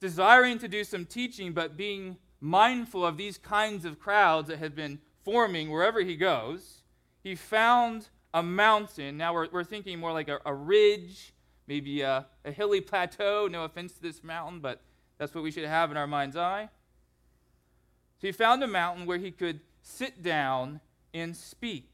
desiring 0.00 0.58
to 0.58 0.68
do 0.68 0.84
some 0.84 1.06
teaching, 1.06 1.52
but 1.52 1.76
being 1.76 2.16
mindful 2.40 3.04
of 3.04 3.16
these 3.16 3.38
kinds 3.38 3.84
of 3.84 3.98
crowds 3.98 4.48
that 4.48 4.58
had 4.58 4.74
been 4.74 5.00
forming 5.24 5.70
wherever 5.70 6.00
he 6.00 6.16
goes. 6.16 6.82
He 7.22 7.34
found 7.34 8.08
a 8.32 8.42
mountain. 8.42 9.16
Now 9.16 9.34
we're, 9.34 9.48
we're 9.50 9.64
thinking 9.64 9.98
more 9.98 10.12
like 10.12 10.28
a, 10.28 10.38
a 10.44 10.54
ridge, 10.54 11.32
maybe 11.66 12.02
a, 12.02 12.26
a 12.44 12.50
hilly 12.50 12.80
plateau. 12.80 13.48
No 13.50 13.64
offense 13.64 13.92
to 13.94 14.02
this 14.02 14.22
mountain, 14.22 14.60
but 14.60 14.80
that's 15.18 15.34
what 15.34 15.44
we 15.44 15.50
should 15.50 15.64
have 15.64 15.90
in 15.90 15.96
our 15.96 16.06
mind's 16.06 16.36
eye. 16.36 16.68
So 18.20 18.28
he 18.28 18.32
found 18.32 18.62
a 18.62 18.66
mountain 18.66 19.06
where 19.06 19.18
he 19.18 19.30
could 19.30 19.60
sit 19.82 20.22
down 20.22 20.80
and 21.12 21.36
speak. 21.36 21.90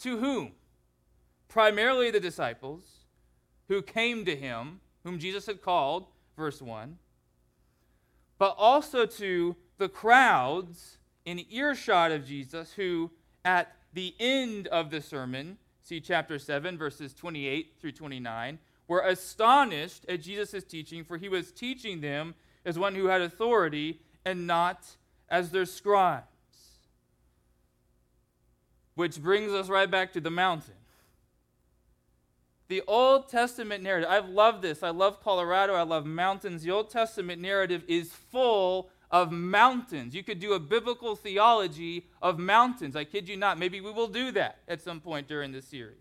To 0.00 0.18
whom? 0.18 0.52
Primarily 1.48 2.10
the 2.10 2.20
disciples 2.20 2.82
who 3.68 3.82
came 3.82 4.24
to 4.24 4.34
him, 4.34 4.80
whom 5.04 5.18
Jesus 5.18 5.46
had 5.46 5.62
called, 5.62 6.06
verse 6.36 6.62
1, 6.62 6.98
but 8.38 8.54
also 8.56 9.04
to 9.04 9.56
the 9.78 9.88
crowds 9.88 10.98
in 11.24 11.44
earshot 11.50 12.10
of 12.10 12.26
Jesus, 12.26 12.72
who 12.72 13.10
at 13.44 13.76
the 13.92 14.14
end 14.18 14.66
of 14.68 14.90
the 14.90 15.00
sermon, 15.00 15.58
see 15.90 16.00
chapter 16.00 16.38
7, 16.38 16.78
verses 16.78 17.12
28 17.12 17.74
through 17.80 17.90
29, 17.90 18.60
were 18.86 19.00
astonished 19.00 20.06
at 20.08 20.22
Jesus' 20.22 20.62
teaching, 20.62 21.02
for 21.02 21.18
he 21.18 21.28
was 21.28 21.50
teaching 21.50 22.00
them 22.00 22.34
as 22.64 22.78
one 22.78 22.94
who 22.94 23.06
had 23.06 23.20
authority 23.20 24.00
and 24.24 24.46
not 24.46 24.86
as 25.28 25.50
their 25.50 25.64
scribes. 25.64 26.26
Which 28.94 29.20
brings 29.20 29.50
us 29.52 29.68
right 29.68 29.90
back 29.90 30.12
to 30.12 30.20
the 30.20 30.30
mountain. 30.30 30.74
The 32.68 32.82
Old 32.86 33.28
Testament 33.28 33.82
narrative, 33.82 34.08
I've 34.08 34.28
loved 34.28 34.62
this. 34.62 34.84
I 34.84 34.90
love 34.90 35.20
Colorado. 35.20 35.74
I 35.74 35.82
love 35.82 36.06
mountains. 36.06 36.62
The 36.62 36.70
Old 36.70 36.88
Testament 36.88 37.42
narrative 37.42 37.82
is 37.88 38.12
full 38.12 38.90
of 39.10 39.32
mountains. 39.32 40.14
You 40.14 40.22
could 40.22 40.38
do 40.38 40.52
a 40.52 40.60
biblical 40.60 41.16
theology 41.16 42.06
of 42.22 42.38
mountains. 42.38 42.94
I 42.94 43.04
kid 43.04 43.28
you 43.28 43.36
not. 43.36 43.58
Maybe 43.58 43.80
we 43.80 43.90
will 43.90 44.08
do 44.08 44.30
that 44.32 44.58
at 44.68 44.80
some 44.80 45.00
point 45.00 45.26
during 45.26 45.52
this 45.52 45.66
series. 45.66 45.96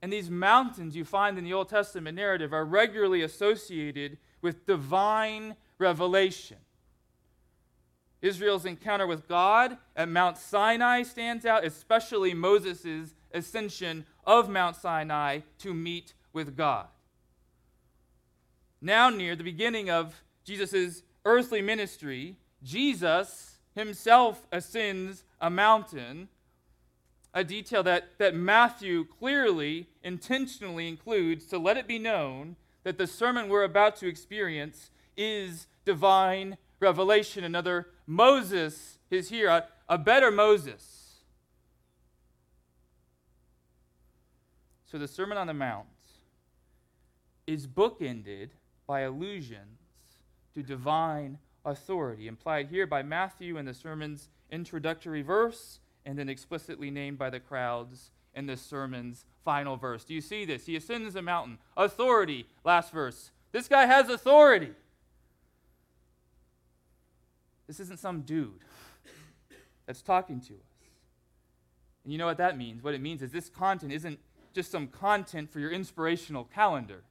And 0.00 0.12
these 0.12 0.30
mountains 0.30 0.94
you 0.94 1.04
find 1.04 1.38
in 1.38 1.44
the 1.44 1.52
Old 1.52 1.68
Testament 1.68 2.16
narrative 2.16 2.52
are 2.52 2.64
regularly 2.64 3.22
associated 3.22 4.18
with 4.42 4.66
divine 4.66 5.56
revelation. 5.78 6.58
Israel's 8.20 8.64
encounter 8.64 9.06
with 9.06 9.28
God 9.28 9.78
at 9.96 10.08
Mount 10.08 10.36
Sinai 10.36 11.02
stands 11.02 11.46
out, 11.46 11.64
especially 11.64 12.34
Moses' 12.34 13.14
ascension 13.32 14.04
of 14.24 14.48
Mount 14.48 14.76
Sinai 14.76 15.40
to 15.58 15.72
meet 15.72 16.14
with 16.32 16.56
God. 16.56 16.86
Now, 18.80 19.10
near 19.10 19.34
the 19.34 19.44
beginning 19.44 19.90
of 19.90 20.22
Jesus' 20.48 21.02
earthly 21.26 21.60
ministry, 21.60 22.34
Jesus 22.62 23.58
himself 23.74 24.46
ascends 24.50 25.24
a 25.42 25.50
mountain, 25.50 26.28
a 27.34 27.44
detail 27.44 27.82
that, 27.82 28.12
that 28.16 28.34
Matthew 28.34 29.04
clearly, 29.04 29.88
intentionally 30.02 30.88
includes 30.88 31.44
to 31.48 31.58
let 31.58 31.76
it 31.76 31.86
be 31.86 31.98
known 31.98 32.56
that 32.82 32.96
the 32.96 33.06
sermon 33.06 33.50
we're 33.50 33.64
about 33.64 33.96
to 33.96 34.06
experience 34.08 34.90
is 35.18 35.66
divine 35.84 36.56
revelation. 36.80 37.44
Another 37.44 37.88
Moses 38.06 38.96
is 39.10 39.28
here, 39.28 39.48
a, 39.48 39.66
a 39.86 39.98
better 39.98 40.30
Moses. 40.30 41.18
So 44.86 44.96
the 44.96 45.08
Sermon 45.08 45.36
on 45.36 45.46
the 45.46 45.52
Mount 45.52 45.88
is 47.46 47.66
bookended 47.66 48.48
by 48.86 49.00
allusions 49.00 49.87
to 50.58 50.66
divine 50.66 51.38
authority, 51.64 52.26
implied 52.26 52.68
here 52.68 52.86
by 52.86 53.02
Matthew 53.02 53.56
in 53.56 53.64
the 53.64 53.74
sermon's 53.74 54.28
introductory 54.50 55.22
verse, 55.22 55.80
and 56.04 56.18
then 56.18 56.28
explicitly 56.28 56.90
named 56.90 57.18
by 57.18 57.30
the 57.30 57.40
crowds 57.40 58.10
in 58.34 58.46
the 58.46 58.56
sermon's 58.56 59.24
final 59.44 59.76
verse. 59.76 60.04
Do 60.04 60.14
you 60.14 60.20
see 60.20 60.44
this? 60.44 60.66
He 60.66 60.76
ascends 60.76 61.14
a 61.16 61.22
mountain. 61.22 61.58
Authority, 61.76 62.46
last 62.64 62.92
verse. 62.92 63.30
This 63.52 63.68
guy 63.68 63.86
has 63.86 64.08
authority. 64.08 64.72
This 67.66 67.80
isn't 67.80 68.00
some 68.00 68.22
dude 68.22 68.60
that's 69.86 70.02
talking 70.02 70.40
to 70.40 70.54
us. 70.54 70.68
And 72.04 72.12
you 72.12 72.18
know 72.18 72.26
what 72.26 72.38
that 72.38 72.56
means? 72.56 72.82
What 72.82 72.94
it 72.94 73.00
means 73.00 73.22
is 73.22 73.30
this 73.30 73.48
content 73.48 73.92
isn't 73.92 74.18
just 74.54 74.70
some 74.70 74.88
content 74.88 75.50
for 75.50 75.60
your 75.60 75.70
inspirational 75.70 76.44
calendar. 76.44 77.02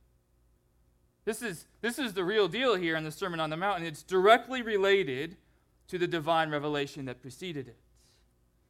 This 1.28 1.42
is, 1.42 1.66
this 1.82 2.00
is 2.00 2.14
the 2.14 2.24
real 2.24 2.48
deal 2.48 2.76
here 2.76 2.96
in 2.96 3.04
the 3.04 3.12
Sermon 3.12 3.42
on 3.42 3.50
the 3.50 3.58
Mount, 3.58 3.80
and 3.80 3.86
it's 3.86 4.02
directly 4.02 4.62
related 4.62 5.36
to 5.90 5.98
the 5.98 6.08
divine 6.08 6.50
revelation 6.50 7.04
that 7.04 7.22
preceded 7.22 7.68
it. 7.68 7.76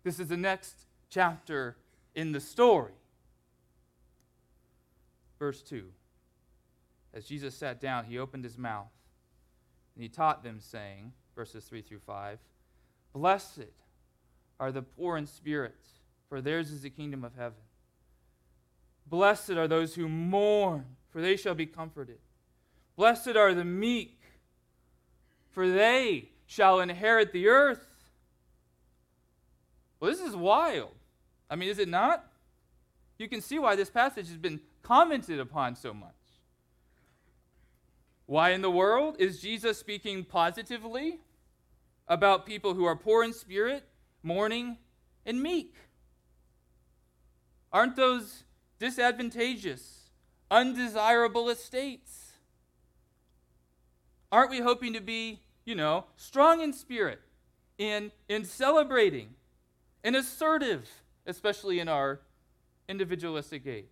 This 0.04 0.20
is 0.20 0.30
the 0.30 0.38
next 0.38 0.88
chapter 1.12 1.78
in 2.16 2.32
the 2.32 2.40
story. 2.40 2.94
Verse 5.38 5.62
2 5.62 5.84
As 7.14 7.26
Jesus 7.26 7.54
sat 7.54 7.80
down, 7.80 8.06
he 8.06 8.18
opened 8.18 8.44
his 8.44 8.58
mouth, 8.58 8.90
and 9.94 10.02
he 10.02 10.10
taught 10.10 10.44
them, 10.44 10.60
saying, 10.60 11.14
verses 11.36 11.66
3 11.66 11.84
through 11.84 12.00
5, 12.00 12.40
Blessed 13.14 13.70
are 14.60 14.72
the 14.72 14.82
poor 14.82 15.16
in 15.16 15.28
spirit, 15.28 15.78
for 16.28 16.42
theirs 16.42 16.72
is 16.72 16.82
the 16.82 16.90
kingdom 16.90 17.24
of 17.24 17.36
heaven. 17.36 17.62
Blessed 19.06 19.52
are 19.52 19.68
those 19.68 19.94
who 19.94 20.10
mourn, 20.10 20.86
for 21.12 21.22
they 21.22 21.36
shall 21.38 21.54
be 21.54 21.68
comforted. 21.68 22.18
Blessed 22.98 23.36
are 23.38 23.54
the 23.54 23.64
meek, 23.64 24.20
for 25.52 25.70
they 25.70 26.30
shall 26.48 26.80
inherit 26.80 27.32
the 27.32 27.48
earth. 27.48 27.88
Well, 30.00 30.12
this 30.12 30.20
is 30.20 30.36
wild. 30.36 30.96
I 31.50 31.56
mean, 31.56 31.70
is 31.70 31.80
it 31.80 31.88
not? 31.88 32.26
You 33.20 33.30
can 33.30 33.42
see 33.42 33.60
why 33.60 33.76
this 33.76 33.92
passage 33.92 34.28
has 34.28 34.38
been 34.38 34.60
commented 34.82 35.40
upon 35.40 35.76
so 35.76 35.94
much. 35.94 36.12
Why 38.26 38.50
in 38.50 38.62
the 38.62 38.72
world 38.72 39.16
is 39.20 39.42
Jesus 39.42 39.78
speaking 39.78 40.24
positively 40.24 41.20
about 42.08 42.46
people 42.46 42.74
who 42.74 42.86
are 42.86 42.96
poor 42.96 43.24
in 43.24 43.32
spirit, 43.32 43.88
mourning, 44.24 44.78
and 45.26 45.42
meek? 45.42 45.76
Aren't 47.72 47.96
those 47.96 48.44
disadvantageous, 48.80 50.10
undesirable 50.50 51.50
estates? 51.50 52.27
Aren't 54.32 54.52
we 54.52 54.60
hoping 54.60 54.94
to 54.94 55.02
be, 55.02 55.40
you 55.66 55.76
know, 55.76 56.06
strong 56.16 56.62
in 56.62 56.74
spirit, 56.74 57.22
in, 57.78 58.12
in 58.28 58.44
celebrating, 58.44 59.30
and 60.04 60.16
assertive, 60.16 60.90
especially 61.26 61.80
in 61.80 61.88
our 61.88 62.20
individualistic 62.90 63.66
age? 63.66 63.86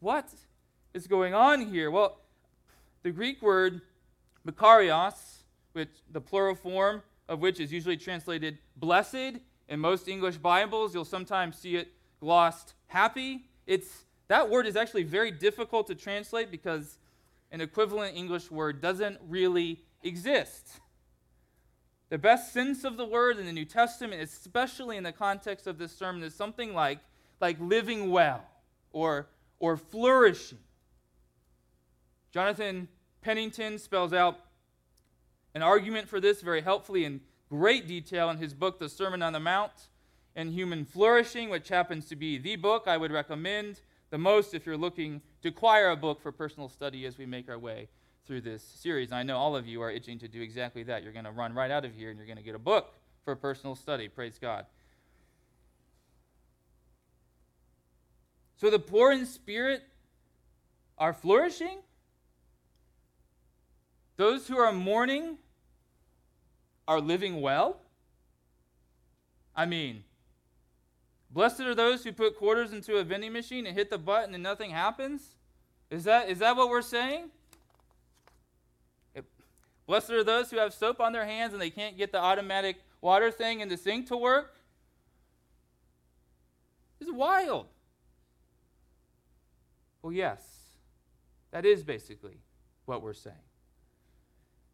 What 0.00 0.28
is 0.92 1.06
going 1.06 1.34
on 1.34 1.66
here? 1.66 1.90
Well, 1.90 2.18
the 3.02 3.10
Greek 3.10 3.40
word 3.40 3.80
makarios, 4.46 5.14
which 5.72 5.90
the 6.12 6.20
plural 6.20 6.54
form 6.54 7.02
of 7.28 7.40
which 7.40 7.60
is 7.60 7.72
usually 7.72 7.96
translated 7.96 8.58
blessed 8.76 9.40
in 9.68 9.80
most 9.80 10.08
English 10.08 10.36
Bibles, 10.36 10.94
you'll 10.94 11.04
sometimes 11.04 11.56
see 11.56 11.76
it 11.76 11.88
glossed 12.20 12.74
happy. 12.86 13.44
It's 13.66 14.04
that 14.28 14.48
word 14.48 14.66
is 14.66 14.76
actually 14.76 15.02
very 15.02 15.30
difficult 15.30 15.86
to 15.88 15.94
translate 15.94 16.50
because 16.50 16.98
an 17.50 17.60
equivalent 17.60 18.16
English 18.16 18.50
word 18.50 18.80
doesn't 18.80 19.18
really 19.28 19.84
exist. 20.02 20.80
The 22.08 22.18
best 22.18 22.52
sense 22.52 22.84
of 22.84 22.96
the 22.96 23.04
word 23.04 23.38
in 23.38 23.46
the 23.46 23.52
New 23.52 23.64
Testament, 23.64 24.22
especially 24.22 24.96
in 24.96 25.02
the 25.02 25.12
context 25.12 25.66
of 25.66 25.78
this 25.78 25.96
sermon, 25.96 26.22
is 26.22 26.34
something 26.34 26.72
like, 26.72 27.00
like 27.40 27.56
living 27.60 28.10
well 28.10 28.44
or, 28.92 29.26
or 29.58 29.76
flourishing. 29.76 30.58
Jonathan 32.32 32.88
Pennington 33.22 33.78
spells 33.78 34.12
out 34.12 34.38
an 35.54 35.62
argument 35.62 36.08
for 36.08 36.20
this 36.20 36.42
very 36.42 36.60
helpfully 36.60 37.04
in 37.04 37.20
great 37.48 37.88
detail 37.88 38.30
in 38.30 38.38
his 38.38 38.54
book, 38.54 38.78
The 38.78 38.88
Sermon 38.88 39.22
on 39.22 39.32
the 39.32 39.40
Mount 39.40 39.72
and 40.36 40.52
Human 40.52 40.84
Flourishing, 40.84 41.48
which 41.48 41.68
happens 41.68 42.06
to 42.06 42.16
be 42.16 42.38
the 42.38 42.56
book 42.56 42.84
I 42.86 42.96
would 42.96 43.10
recommend 43.10 43.80
the 44.10 44.18
most 44.18 44.54
if 44.54 44.66
you're 44.66 44.76
looking 44.76 45.20
to 45.42 45.48
acquire 45.48 45.90
a 45.90 45.96
book 45.96 46.20
for 46.20 46.32
personal 46.32 46.68
study 46.68 47.06
as 47.06 47.18
we 47.18 47.26
make 47.26 47.48
our 47.48 47.58
way 47.58 47.88
through 48.26 48.40
this 48.40 48.62
series. 48.62 49.10
And 49.10 49.18
I 49.18 49.22
know 49.22 49.36
all 49.36 49.56
of 49.56 49.66
you 49.66 49.82
are 49.82 49.90
itching 49.90 50.18
to 50.20 50.28
do 50.28 50.40
exactly 50.40 50.82
that. 50.84 51.02
You're 51.02 51.12
going 51.12 51.24
to 51.24 51.30
run 51.30 51.54
right 51.54 51.70
out 51.70 51.84
of 51.84 51.94
here 51.94 52.10
and 52.10 52.18
you're 52.18 52.26
going 52.26 52.38
to 52.38 52.42
get 52.42 52.54
a 52.54 52.60
book 52.60 52.92
for 53.24 53.34
personal 53.36 53.74
study. 53.74 54.08
Praise 54.08 54.38
God. 54.40 54.66
So 58.56 58.70
the 58.70 58.78
poor 58.78 59.12
in 59.12 59.26
spirit 59.26 59.82
are 60.98 61.12
flourishing. 61.12 61.78
Those 64.16 64.48
who 64.48 64.56
are 64.56 64.72
mourning 64.72 65.36
are 66.88 67.00
living 67.00 67.40
well. 67.40 67.80
I 69.54 69.66
mean, 69.66 70.04
Blessed 71.36 71.60
are 71.60 71.74
those 71.74 72.02
who 72.02 72.12
put 72.12 72.34
quarters 72.34 72.72
into 72.72 72.96
a 72.96 73.04
vending 73.04 73.34
machine 73.34 73.66
and 73.66 73.76
hit 73.76 73.90
the 73.90 73.98
button 73.98 74.32
and 74.32 74.42
nothing 74.42 74.70
happens? 74.70 75.34
Is 75.90 76.04
that, 76.04 76.30
is 76.30 76.38
that 76.38 76.56
what 76.56 76.70
we're 76.70 76.80
saying? 76.80 77.28
Blessed 79.86 80.08
are 80.12 80.24
those 80.24 80.50
who 80.50 80.56
have 80.56 80.72
soap 80.72 80.98
on 80.98 81.12
their 81.12 81.26
hands 81.26 81.52
and 81.52 81.60
they 81.60 81.68
can't 81.68 81.98
get 81.98 82.10
the 82.10 82.18
automatic 82.18 82.78
water 83.02 83.30
thing 83.30 83.60
in 83.60 83.68
the 83.68 83.76
sink 83.76 84.06
to 84.06 84.16
work? 84.16 84.56
It's 87.02 87.12
wild. 87.12 87.66
Well, 90.00 90.14
yes, 90.14 90.40
that 91.50 91.66
is 91.66 91.84
basically 91.84 92.38
what 92.86 93.02
we're 93.02 93.12
saying. 93.12 93.36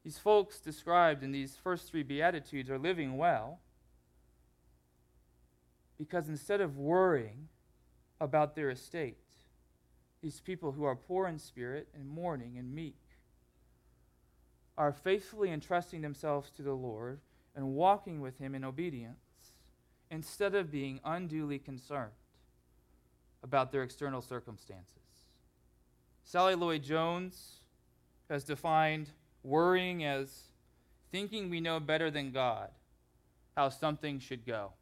These 0.04 0.18
folks 0.18 0.60
described 0.60 1.24
in 1.24 1.32
these 1.32 1.56
first 1.56 1.90
three 1.90 2.04
Beatitudes 2.04 2.70
are 2.70 2.78
living 2.78 3.16
well 3.16 3.58
because 5.98 6.28
instead 6.28 6.60
of 6.60 6.76
worrying 6.76 7.48
about 8.20 8.54
their 8.54 8.70
estate, 8.70 9.18
these 10.22 10.40
people 10.40 10.72
who 10.72 10.84
are 10.84 10.96
poor 10.96 11.26
in 11.26 11.38
spirit 11.38 11.88
and 11.94 12.08
mourning 12.08 12.56
and 12.58 12.74
meek 12.74 12.96
are 14.78 14.92
faithfully 14.92 15.50
entrusting 15.50 16.00
themselves 16.00 16.50
to 16.50 16.62
the 16.62 16.72
Lord 16.72 17.20
and 17.54 17.74
walking 17.74 18.20
with 18.20 18.38
Him 18.38 18.54
in 18.54 18.64
obedience 18.64 19.16
instead 20.10 20.54
of 20.54 20.70
being 20.70 21.00
unduly 21.04 21.58
concerned 21.58 22.12
about 23.42 23.72
their 23.72 23.82
external 23.82 24.22
circumstances. 24.22 25.02
Sally 26.24 26.54
Lloyd 26.54 26.82
Jones 26.82 27.56
has 28.30 28.44
defined 28.44 29.10
worrying 29.42 30.04
as 30.04 30.44
thinking 31.10 31.50
we 31.50 31.60
know 31.60 31.80
better 31.80 32.10
than 32.10 32.30
God 32.30 32.70
how 33.56 33.68
something 33.68 34.18
should 34.18 34.46
go. 34.46 34.72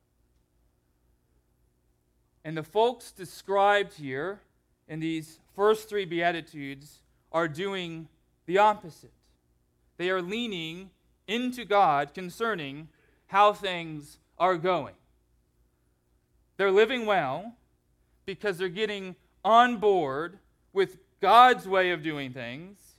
And 2.45 2.57
the 2.57 2.63
folks 2.63 3.13
described 3.13 3.95
here 3.95 4.41
in 4.89 5.01
these 5.01 5.39
first 5.55 5.89
three 5.89 6.05
Beatitudes 6.05 7.01
are 7.33 7.49
doing 7.49 8.09
the 8.47 8.59
opposite. 8.59 9.13
They 9.99 10.11
are 10.11 10.23
leaning 10.23 10.91
into 11.29 11.65
God 11.65 12.15
concerning 12.15 12.89
how 13.27 13.53
things 13.53 14.19
are 14.39 14.57
going. 14.57 14.95
They're 16.57 16.71
living 16.71 17.07
well 17.07 17.55
because 18.27 18.59
they're 18.59 18.69
getting 18.69 19.17
on 19.45 19.77
board 19.77 20.39
with 20.73 20.99
God's 21.21 21.69
way 21.69 21.91
of 21.91 22.03
doing 22.03 22.33
things, 22.33 22.97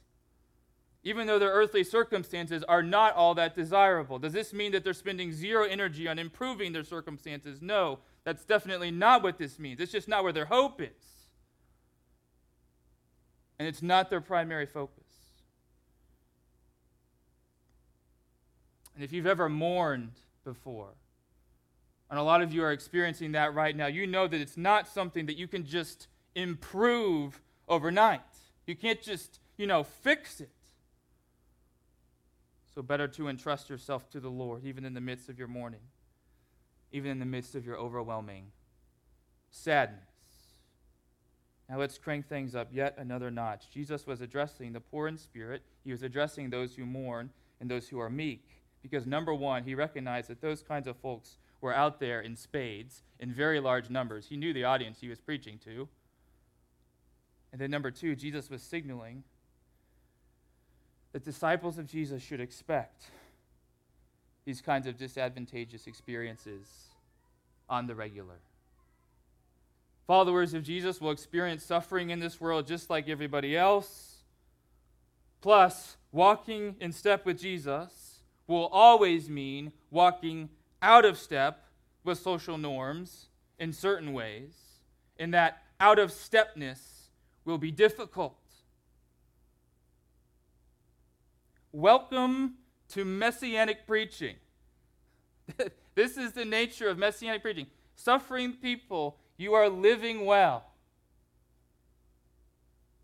even 1.03 1.27
though 1.27 1.39
their 1.39 1.51
earthly 1.51 1.83
circumstances 1.83 2.63
are 2.63 2.83
not 2.83 3.15
all 3.15 3.33
that 3.35 3.55
desirable. 3.55 4.19
Does 4.19 4.33
this 4.33 4.53
mean 4.53 4.71
that 4.71 4.83
they're 4.83 4.93
spending 4.93 5.33
zero 5.33 5.65
energy 5.65 6.07
on 6.07 6.19
improving 6.19 6.71
their 6.71 6.83
circumstances? 6.83 7.61
No, 7.61 7.99
That's 8.23 8.43
definitely 8.45 8.91
not 8.91 9.23
what 9.23 9.37
this 9.37 9.57
means. 9.57 9.79
It's 9.79 9.91
just 9.91 10.07
not 10.07 10.23
where 10.23 10.33
their 10.33 10.45
hope 10.45 10.81
is. 10.81 10.89
And 13.57 13.67
it's 13.67 13.81
not 13.81 14.09
their 14.09 14.21
primary 14.21 14.65
focus. 14.65 15.03
And 18.95 19.03
if 19.03 19.11
you've 19.11 19.27
ever 19.27 19.49
mourned 19.49 20.13
before, 20.43 20.89
and 22.09 22.19
a 22.19 22.23
lot 22.23 22.41
of 22.41 22.53
you 22.53 22.63
are 22.63 22.71
experiencing 22.71 23.31
that 23.31 23.53
right 23.53 23.75
now, 23.75 23.87
you 23.87 24.05
know 24.05 24.27
that 24.27 24.39
it's 24.39 24.57
not 24.57 24.87
something 24.87 25.27
that 25.27 25.37
you 25.37 25.47
can 25.47 25.65
just 25.65 26.07
improve 26.35 27.41
overnight. 27.67 28.21
You 28.67 28.75
can't 28.75 29.01
just, 29.01 29.39
you 29.57 29.65
know, 29.65 29.83
fix 29.83 30.41
it. 30.41 30.51
So, 32.75 32.81
better 32.81 33.07
to 33.07 33.27
entrust 33.27 33.69
yourself 33.69 34.09
to 34.11 34.19
the 34.19 34.29
Lord, 34.29 34.65
even 34.65 34.85
in 34.85 34.93
the 34.93 35.01
midst 35.01 35.29
of 35.29 35.37
your 35.37 35.47
mourning, 35.47 35.81
even 36.91 37.11
in 37.11 37.19
the 37.19 37.25
midst 37.25 37.55
of 37.55 37.65
your 37.65 37.77
overwhelming 37.77 38.51
sadness. 39.49 40.01
Now, 41.69 41.79
let's 41.79 41.97
crank 41.97 42.27
things 42.27 42.53
up 42.53 42.67
yet 42.71 42.95
another 42.97 43.31
notch. 43.31 43.69
Jesus 43.71 44.05
was 44.05 44.19
addressing 44.19 44.73
the 44.73 44.81
poor 44.81 45.07
in 45.07 45.17
spirit, 45.17 45.63
he 45.83 45.91
was 45.91 46.03
addressing 46.03 46.49
those 46.49 46.75
who 46.75 46.85
mourn 46.85 47.29
and 47.59 47.69
those 47.69 47.87
who 47.87 47.99
are 47.99 48.09
meek. 48.09 48.45
Because, 48.81 49.05
number 49.05 49.33
one, 49.33 49.63
he 49.63 49.75
recognized 49.75 50.27
that 50.29 50.41
those 50.41 50.63
kinds 50.63 50.87
of 50.87 50.97
folks 50.97 51.37
were 51.61 51.73
out 51.73 51.99
there 51.99 52.19
in 52.19 52.35
spades, 52.35 53.03
in 53.19 53.31
very 53.31 53.59
large 53.59 53.89
numbers. 53.89 54.25
He 54.27 54.35
knew 54.35 54.53
the 54.53 54.63
audience 54.63 54.99
he 54.99 55.07
was 55.07 55.19
preaching 55.19 55.59
to. 55.65 55.87
And 57.51 57.61
then, 57.61 57.69
number 57.69 57.91
two, 57.91 58.15
Jesus 58.15 58.49
was 58.49 58.63
signaling 58.63 59.23
that 61.13 61.23
disciples 61.23 61.77
of 61.77 61.85
Jesus 61.85 62.23
should 62.23 62.41
expect 62.41 63.05
these 64.45 64.61
kinds 64.61 64.87
of 64.87 64.97
disadvantageous 64.97 65.87
experiences 65.87 66.67
on 67.69 67.87
the 67.87 67.95
regular. 67.95 68.39
Followers 70.07 70.53
of 70.53 70.63
Jesus 70.63 70.99
will 70.99 71.11
experience 71.11 71.63
suffering 71.63 72.09
in 72.09 72.19
this 72.19 72.41
world 72.41 72.67
just 72.67 72.89
like 72.89 73.07
everybody 73.07 73.55
else. 73.55 74.23
Plus, 75.39 75.97
walking 76.11 76.75
in 76.79 76.91
step 76.91 77.25
with 77.25 77.39
Jesus 77.39 78.19
will 78.47 78.67
always 78.67 79.29
mean 79.29 79.71
walking 79.89 80.49
out 80.81 81.05
of 81.05 81.17
step 81.17 81.65
with 82.03 82.17
social 82.17 82.57
norms 82.57 83.27
in 83.59 83.71
certain 83.71 84.11
ways, 84.11 84.53
and 85.17 85.33
that 85.33 85.61
out 85.79 85.99
of 85.99 86.11
stepness 86.11 87.09
will 87.45 87.57
be 87.57 87.71
difficult. 87.71 88.35
Welcome 91.71 92.55
to 92.91 93.05
messianic 93.05 93.87
preaching. 93.87 94.35
this 95.95 96.17
is 96.17 96.33
the 96.33 96.45
nature 96.45 96.87
of 96.87 96.97
messianic 96.97 97.41
preaching. 97.41 97.67
Suffering 97.95 98.53
people, 98.53 99.17
you 99.37 99.53
are 99.53 99.69
living 99.69 100.25
well. 100.25 100.65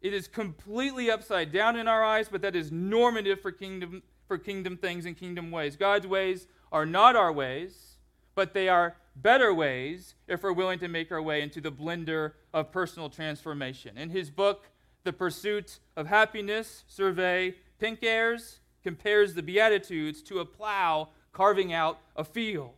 It 0.01 0.13
is 0.13 0.27
completely 0.27 1.09
upside 1.09 1.51
down 1.51 1.75
in 1.75 1.87
our 1.87 2.03
eyes, 2.03 2.29
but 2.29 2.41
that 2.41 2.55
is 2.55 2.71
normative 2.71 3.41
for 3.41 3.51
kingdom, 3.51 4.03
for 4.27 4.37
kingdom 4.37 4.77
things 4.77 5.05
and 5.05 5.17
kingdom 5.17 5.51
ways. 5.51 5.75
God's 5.75 6.07
ways 6.07 6.47
are 6.71 6.85
not 6.85 7.15
our 7.15 7.31
ways, 7.31 7.97
but 8.35 8.53
they 8.53 8.69
are 8.69 8.95
better 9.15 9.53
ways 9.53 10.15
if 10.27 10.43
we're 10.43 10.53
willing 10.53 10.79
to 10.79 10.87
make 10.87 11.11
our 11.11 11.21
way 11.21 11.41
into 11.41 11.59
the 11.59 11.71
blender 11.71 12.33
of 12.53 12.71
personal 12.71 13.09
transformation. 13.09 13.97
In 13.97 14.11
his 14.11 14.29
book, 14.29 14.69
The 15.03 15.13
Pursuit 15.13 15.79
of 15.95 16.07
Happiness 16.07 16.83
Servais 16.89 17.55
Pinckaers 17.81 18.59
compares 18.87 19.33
the 19.33 19.43
Beatitudes 19.43 20.21
to 20.21 20.39
a 20.39 20.45
plow 20.45 21.09
carving 21.33 21.73
out 21.73 21.99
a 22.15 22.23
field. 22.23 22.71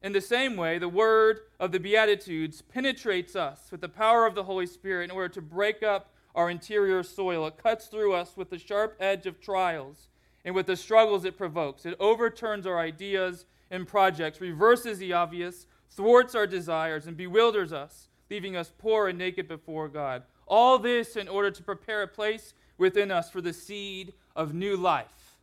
In 0.00 0.14
the 0.14 0.22
same 0.22 0.56
way, 0.56 0.78
the 0.78 0.88
word 0.88 1.40
of 1.58 1.72
the 1.72 1.78
Beatitudes 1.78 2.62
penetrates 2.62 3.36
us 3.36 3.68
with 3.70 3.82
the 3.82 3.88
power 3.90 4.24
of 4.24 4.34
the 4.34 4.44
Holy 4.44 4.64
Spirit 4.64 5.04
in 5.04 5.10
order 5.10 5.28
to 5.28 5.42
break 5.42 5.82
up 5.82 6.14
our 6.34 6.48
interior 6.48 7.02
soil. 7.02 7.46
It 7.48 7.58
cuts 7.62 7.88
through 7.88 8.14
us 8.14 8.34
with 8.34 8.48
the 8.48 8.58
sharp 8.58 8.96
edge 8.98 9.26
of 9.26 9.42
trials 9.42 10.08
and 10.42 10.54
with 10.54 10.64
the 10.64 10.74
struggles 10.74 11.26
it 11.26 11.36
provokes. 11.36 11.84
It 11.84 11.98
overturns 12.00 12.66
our 12.66 12.78
ideas 12.78 13.44
and 13.70 13.86
projects, 13.86 14.40
reverses 14.40 14.98
the 15.00 15.12
obvious, 15.12 15.66
thwarts 15.90 16.34
our 16.34 16.46
desires, 16.46 17.06
and 17.06 17.14
bewilders 17.14 17.74
us, 17.74 18.08
leaving 18.30 18.56
us 18.56 18.72
poor 18.78 19.06
and 19.06 19.18
naked 19.18 19.46
before 19.46 19.88
God. 19.88 20.22
All 20.46 20.78
this 20.78 21.14
in 21.14 21.28
order 21.28 21.50
to 21.50 21.62
prepare 21.62 22.00
a 22.00 22.08
place 22.08 22.54
within 22.80 23.10
us 23.10 23.30
for 23.30 23.42
the 23.42 23.52
seed 23.52 24.14
of 24.40 24.54
new 24.54 24.74
life. 24.74 25.36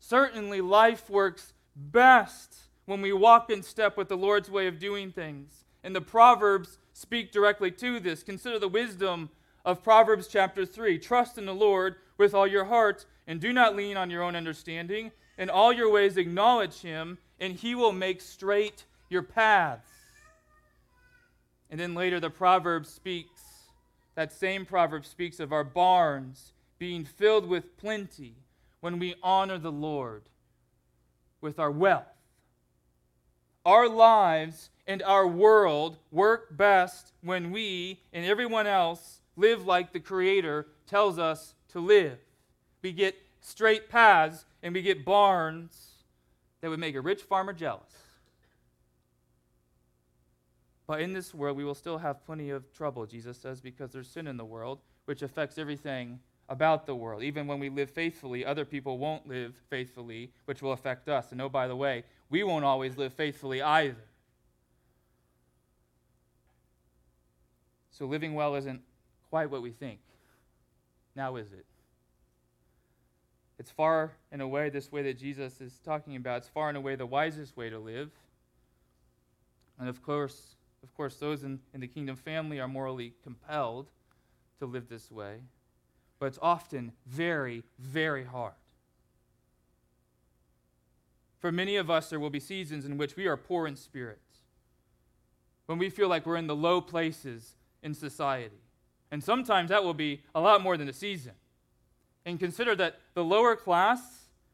Certainly, 0.00 0.60
life 0.60 1.08
works 1.08 1.52
best 1.76 2.56
when 2.84 3.00
we 3.00 3.12
walk 3.12 3.48
in 3.48 3.62
step 3.62 3.96
with 3.96 4.08
the 4.08 4.16
Lord's 4.16 4.50
way 4.50 4.66
of 4.66 4.80
doing 4.80 5.12
things. 5.12 5.64
And 5.84 5.94
the 5.94 6.00
Proverbs 6.00 6.78
speak 6.92 7.30
directly 7.30 7.70
to 7.70 8.00
this. 8.00 8.24
Consider 8.24 8.58
the 8.58 8.66
wisdom 8.66 9.30
of 9.64 9.84
Proverbs 9.84 10.26
chapter 10.26 10.66
3. 10.66 10.98
Trust 10.98 11.38
in 11.38 11.46
the 11.46 11.54
Lord 11.54 11.94
with 12.18 12.34
all 12.34 12.46
your 12.46 12.64
heart, 12.64 13.06
and 13.28 13.40
do 13.40 13.52
not 13.52 13.76
lean 13.76 13.96
on 13.96 14.10
your 14.10 14.24
own 14.24 14.34
understanding. 14.34 15.12
In 15.38 15.50
all 15.50 15.72
your 15.72 15.92
ways, 15.92 16.16
acknowledge 16.16 16.80
him, 16.80 17.18
and 17.38 17.54
he 17.54 17.76
will 17.76 17.92
make 17.92 18.20
straight 18.20 18.82
your 19.08 19.22
paths. 19.22 19.90
And 21.70 21.78
then 21.78 21.94
later, 21.94 22.18
the 22.18 22.30
proverb 22.30 22.84
speaks, 22.84 23.42
that 24.16 24.32
same 24.32 24.66
proverb 24.66 25.06
speaks 25.06 25.38
of 25.38 25.52
our 25.52 25.64
barns 25.64 26.50
being 26.78 27.04
filled 27.04 27.46
with 27.46 27.76
plenty 27.76 28.34
when 28.80 28.98
we 28.98 29.14
honor 29.22 29.58
the 29.58 29.72
Lord 29.72 30.22
with 31.40 31.58
our 31.58 31.70
wealth. 31.70 32.06
Our 33.64 33.88
lives 33.88 34.70
and 34.86 35.02
our 35.02 35.26
world 35.26 35.98
work 36.10 36.56
best 36.56 37.12
when 37.22 37.50
we 37.50 38.00
and 38.12 38.24
everyone 38.26 38.66
else 38.66 39.20
live 39.36 39.66
like 39.66 39.92
the 39.92 40.00
Creator 40.00 40.66
tells 40.86 41.18
us 41.18 41.54
to 41.68 41.80
live. 41.80 42.18
We 42.82 42.92
get 42.92 43.16
straight 43.40 43.88
paths 43.88 44.44
and 44.62 44.74
we 44.74 44.82
get 44.82 45.04
barns 45.04 46.04
that 46.60 46.70
would 46.70 46.80
make 46.80 46.94
a 46.94 47.00
rich 47.00 47.22
farmer 47.22 47.52
jealous. 47.52 47.92
But 50.86 51.00
in 51.00 51.14
this 51.14 51.32
world, 51.32 51.56
we 51.56 51.64
will 51.64 51.74
still 51.74 51.98
have 51.98 52.24
plenty 52.26 52.50
of 52.50 52.70
trouble, 52.74 53.06
Jesus 53.06 53.38
says, 53.38 53.60
because 53.60 53.92
there's 53.92 54.08
sin 54.08 54.26
in 54.26 54.36
the 54.36 54.44
world, 54.44 54.80
which 55.06 55.22
affects 55.22 55.56
everything 55.56 56.20
about 56.48 56.86
the 56.86 56.94
world. 56.94 57.22
Even 57.22 57.46
when 57.46 57.58
we 57.58 57.68
live 57.68 57.90
faithfully, 57.90 58.44
other 58.44 58.64
people 58.64 58.98
won't 58.98 59.26
live 59.26 59.54
faithfully, 59.70 60.30
which 60.44 60.62
will 60.62 60.72
affect 60.72 61.08
us. 61.08 61.32
And 61.32 61.40
oh, 61.40 61.48
by 61.48 61.68
the 61.68 61.76
way, 61.76 62.04
we 62.30 62.42
won't 62.42 62.64
always 62.64 62.96
live 62.96 63.12
faithfully 63.12 63.62
either. 63.62 63.96
So 67.90 68.06
living 68.06 68.34
well 68.34 68.56
isn't 68.56 68.80
quite 69.30 69.50
what 69.50 69.62
we 69.62 69.70
think. 69.70 70.00
Now 71.14 71.36
is 71.36 71.52
it? 71.52 71.64
It's 73.58 73.70
far 73.70 74.12
and 74.32 74.42
away 74.42 74.68
this 74.68 74.90
way 74.90 75.02
that 75.04 75.18
Jesus 75.18 75.60
is 75.60 75.78
talking 75.84 76.16
about. 76.16 76.38
It's 76.38 76.48
far 76.48 76.68
and 76.68 76.76
away 76.76 76.96
the 76.96 77.06
wisest 77.06 77.56
way 77.56 77.70
to 77.70 77.78
live. 77.78 78.10
And 79.78 79.88
of 79.88 80.02
course, 80.02 80.56
of 80.82 80.92
course, 80.94 81.16
those 81.16 81.44
in, 81.44 81.60
in 81.72 81.80
the 81.80 81.86
kingdom 81.86 82.16
family 82.16 82.60
are 82.60 82.68
morally 82.68 83.14
compelled 83.22 83.86
to 84.58 84.66
live 84.66 84.88
this 84.88 85.10
way. 85.10 85.38
But 86.24 86.28
it's 86.28 86.38
often 86.40 86.92
very, 87.06 87.64
very 87.78 88.24
hard. 88.24 88.54
For 91.38 91.52
many 91.52 91.76
of 91.76 91.90
us, 91.90 92.08
there 92.08 92.18
will 92.18 92.30
be 92.30 92.40
seasons 92.40 92.86
in 92.86 92.96
which 92.96 93.14
we 93.14 93.26
are 93.26 93.36
poor 93.36 93.66
in 93.66 93.76
spirit, 93.76 94.22
when 95.66 95.76
we 95.76 95.90
feel 95.90 96.08
like 96.08 96.24
we're 96.24 96.38
in 96.38 96.46
the 96.46 96.56
low 96.56 96.80
places 96.80 97.56
in 97.82 97.92
society. 97.92 98.62
And 99.10 99.22
sometimes 99.22 99.68
that 99.68 99.84
will 99.84 99.92
be 99.92 100.22
a 100.34 100.40
lot 100.40 100.62
more 100.62 100.78
than 100.78 100.88
a 100.88 100.94
season. 100.94 101.34
And 102.24 102.40
consider 102.40 102.74
that 102.74 103.00
the 103.12 103.22
lower 103.22 103.54
class 103.54 104.00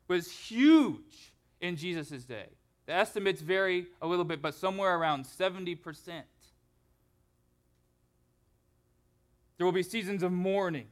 was 0.08 0.28
huge 0.28 1.32
in 1.60 1.76
Jesus' 1.76 2.24
day. 2.24 2.48
The 2.86 2.94
estimates 2.94 3.42
vary 3.42 3.86
a 4.02 4.08
little 4.08 4.24
bit, 4.24 4.42
but 4.42 4.56
somewhere 4.56 4.96
around 4.96 5.24
70%. 5.24 5.78
There 9.56 9.64
will 9.64 9.70
be 9.70 9.84
seasons 9.84 10.24
of 10.24 10.32
mourning, 10.32 10.88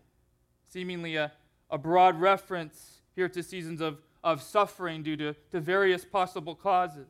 seemingly 0.69 1.17
a, 1.17 1.33
a 1.71 1.79
broad 1.79 2.21
reference 2.21 3.01
here 3.15 3.29
to 3.29 3.43
seasons 3.43 3.81
of, 3.81 3.99
of 4.23 4.43
suffering 4.43 5.03
due 5.03 5.17
to, 5.17 5.35
to 5.51 5.61
various 5.61 6.05
possible 6.05 6.55
causes. 6.55 7.09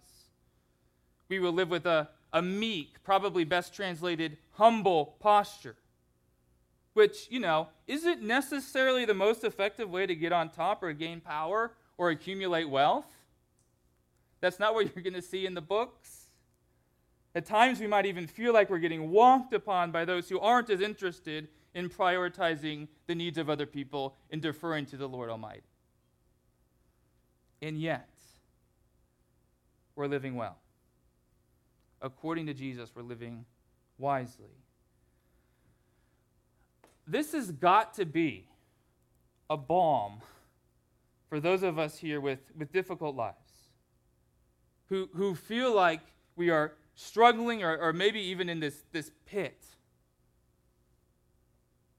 We 1.28 1.38
will 1.38 1.52
live 1.52 1.68
with 1.68 1.86
a, 1.86 2.08
a 2.32 2.40
meek, 2.40 3.02
probably 3.02 3.44
best 3.44 3.74
translated, 3.74 4.38
humble 4.52 5.16
posture 5.20 5.76
which, 6.98 7.28
you 7.30 7.38
know, 7.38 7.68
isn't 7.86 8.22
necessarily 8.22 9.04
the 9.04 9.14
most 9.14 9.44
effective 9.44 9.88
way 9.88 10.04
to 10.04 10.16
get 10.16 10.32
on 10.32 10.50
top 10.50 10.82
or 10.82 10.92
gain 10.92 11.20
power 11.20 11.70
or 11.96 12.10
accumulate 12.10 12.64
wealth. 12.64 13.06
That's 14.40 14.58
not 14.58 14.74
what 14.74 14.92
you're 14.92 15.04
going 15.04 15.14
to 15.14 15.22
see 15.22 15.46
in 15.46 15.54
the 15.54 15.60
books. 15.60 16.24
At 17.36 17.46
times, 17.46 17.78
we 17.78 17.86
might 17.86 18.04
even 18.06 18.26
feel 18.26 18.52
like 18.52 18.68
we're 18.68 18.78
getting 18.78 19.12
walked 19.12 19.54
upon 19.54 19.92
by 19.92 20.04
those 20.04 20.28
who 20.28 20.40
aren't 20.40 20.70
as 20.70 20.80
interested 20.80 21.46
in 21.74 21.88
prioritizing 21.88 22.88
the 23.06 23.14
needs 23.14 23.38
of 23.38 23.48
other 23.50 23.66
people 23.66 24.14
and 24.30 24.40
deferring 24.40 24.86
to 24.86 24.96
the 24.96 25.08
Lord 25.08 25.30
Almighty. 25.30 25.62
And 27.60 27.80
yet, 27.80 28.08
we're 29.96 30.06
living 30.06 30.36
well. 30.36 30.58
According 32.00 32.46
to 32.46 32.54
Jesus, 32.54 32.90
we're 32.94 33.02
living 33.02 33.44
wisely. 33.98 34.54
This 37.06 37.32
has 37.32 37.50
got 37.50 37.94
to 37.94 38.04
be 38.04 38.46
a 39.50 39.56
balm 39.56 40.20
for 41.28 41.40
those 41.40 41.62
of 41.62 41.78
us 41.78 41.98
here 41.98 42.20
with, 42.20 42.40
with 42.56 42.72
difficult 42.72 43.16
lives 43.16 43.36
who, 44.88 45.08
who 45.14 45.34
feel 45.34 45.74
like 45.74 46.00
we 46.36 46.50
are 46.50 46.74
struggling 46.94 47.62
or, 47.62 47.76
or 47.76 47.92
maybe 47.92 48.20
even 48.20 48.48
in 48.48 48.60
this, 48.60 48.84
this 48.92 49.10
pit. 49.26 49.62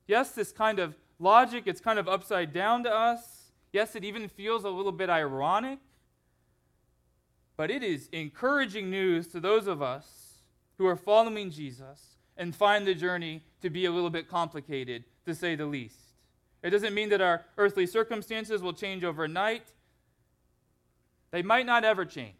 Yes, 0.10 0.32
this 0.32 0.52
kind 0.52 0.80
of 0.80 0.95
logic, 1.19 1.65
it's 1.67 1.80
kind 1.80 2.00
of 2.00 2.08
upside 2.08 2.52
down 2.52 2.84
to 2.84 2.91
us. 2.91 3.52
Yes, 3.72 3.95
it 3.95 4.04
even 4.04 4.28
feels 4.28 4.63
a 4.63 4.69
little 4.69 4.91
bit 4.91 5.08
ironic. 5.08 5.78
But 7.56 7.69
it 7.69 7.84
is 7.84 8.10
encouraging 8.12 8.89
news 8.89 9.28
to 9.28 9.39
those 9.39 9.67
of 9.67 9.84
us 9.84 10.39
who 10.80 10.88
are 10.88 10.95
following 10.95 11.52
Jesus 11.52 12.15
and 12.38 12.56
find 12.56 12.88
the 12.88 12.95
journey 12.95 13.43
to 13.62 13.69
be 13.69 13.86
a 13.86 13.91
little 13.91 14.10
bit 14.10 14.28
complicated, 14.28 15.04
to 15.28 15.36
say 15.36 15.54
the 15.54 15.67
least. 15.67 16.00
It 16.63 16.72
doesn't 16.72 16.95
mean 16.95 17.10
that 17.10 17.22
our 17.22 17.45
earthly 17.60 17.86
circumstances 17.86 18.63
will 18.63 18.74
change 18.74 19.04
overnight, 19.04 19.74
they 21.30 21.43
might 21.43 21.67
not 21.67 21.86
ever 21.86 22.04
change. 22.04 22.34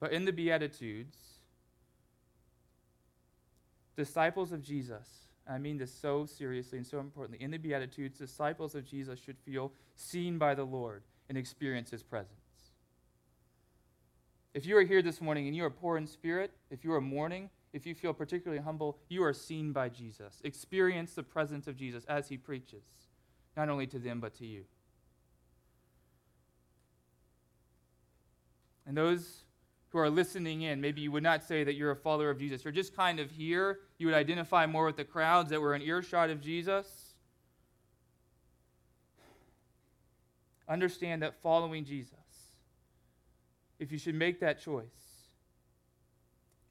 But 0.00 0.12
in 0.12 0.24
the 0.24 0.32
Beatitudes, 0.32 1.18
disciples 3.96 4.52
of 4.52 4.62
Jesus, 4.62 5.08
I 5.48 5.58
mean 5.58 5.78
this 5.78 5.92
so 5.92 6.26
seriously 6.26 6.78
and 6.78 6.86
so 6.86 7.00
importantly, 7.00 7.42
in 7.42 7.50
the 7.50 7.58
Beatitudes, 7.58 8.18
disciples 8.18 8.74
of 8.74 8.84
Jesus 8.84 9.18
should 9.18 9.38
feel 9.38 9.72
seen 9.94 10.38
by 10.38 10.54
the 10.54 10.64
Lord 10.64 11.02
and 11.28 11.38
experience 11.38 11.90
his 11.90 12.02
presence. 12.02 12.32
If 14.54 14.64
you 14.66 14.76
are 14.76 14.82
here 14.84 15.02
this 15.02 15.20
morning 15.20 15.46
and 15.46 15.56
you 15.56 15.64
are 15.64 15.70
poor 15.70 15.96
in 15.96 16.06
spirit, 16.06 16.52
if 16.70 16.84
you 16.84 16.92
are 16.94 17.00
mourning, 17.00 17.50
if 17.72 17.84
you 17.84 17.94
feel 17.94 18.14
particularly 18.14 18.62
humble, 18.62 18.98
you 19.08 19.22
are 19.22 19.34
seen 19.34 19.72
by 19.72 19.88
Jesus. 19.90 20.40
Experience 20.44 21.12
the 21.12 21.22
presence 21.22 21.66
of 21.66 21.76
Jesus 21.76 22.04
as 22.06 22.28
he 22.28 22.38
preaches, 22.38 22.84
not 23.56 23.68
only 23.68 23.86
to 23.88 23.98
them, 23.98 24.18
but 24.18 24.34
to 24.36 24.46
you. 24.46 24.64
And 28.86 28.96
those 28.96 29.42
who 29.96 30.02
are 30.02 30.10
listening 30.10 30.60
in, 30.60 30.78
maybe 30.78 31.00
you 31.00 31.10
would 31.10 31.22
not 31.22 31.42
say 31.42 31.64
that 31.64 31.74
you're 31.74 31.90
a 31.90 31.96
follower 31.96 32.28
of 32.28 32.38
Jesus. 32.38 32.62
You're 32.62 32.72
just 32.72 32.94
kind 32.94 33.18
of 33.18 33.30
here. 33.30 33.78
You 33.96 34.06
would 34.06 34.14
identify 34.14 34.66
more 34.66 34.84
with 34.84 34.98
the 34.98 35.04
crowds 35.04 35.48
that 35.48 35.58
were 35.58 35.74
in 35.74 35.80
earshot 35.80 36.28
of 36.28 36.42
Jesus. 36.42 37.14
Understand 40.68 41.22
that 41.22 41.40
following 41.42 41.82
Jesus, 41.82 42.12
if 43.78 43.90
you 43.90 43.96
should 43.96 44.14
make 44.14 44.38
that 44.40 44.60
choice, 44.60 44.84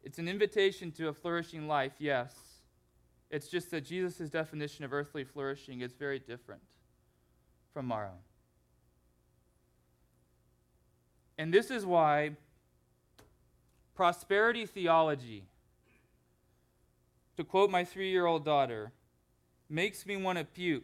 it's 0.03 0.19
an 0.19 0.27
invitation 0.27 0.91
to 0.91 1.07
a 1.07 1.13
flourishing 1.13 1.67
life, 1.67 1.93
yes. 1.97 2.35
It's 3.31 3.47
just 3.47 3.71
that 3.71 3.85
Jesus' 3.85 4.29
definition 4.29 4.85
of 4.85 4.93
earthly 4.93 5.23
flourishing 5.23 5.81
is 5.81 5.93
very 5.93 6.19
different 6.19 6.61
from 7.73 7.91
our 7.91 8.05
own. 8.05 8.19
And 11.39 11.51
this 11.51 11.71
is 11.71 11.87
why 11.87 12.35
prosperity 13.95 14.65
theology, 14.65 15.43
to 17.37 17.43
quote 17.43 17.69
my 17.69 17.83
three 17.83 18.11
year 18.11 18.25
old 18.25 18.45
daughter, 18.45 18.91
makes 19.69 20.05
me 20.05 20.17
want 20.17 20.37
to 20.37 20.45
puke. 20.45 20.83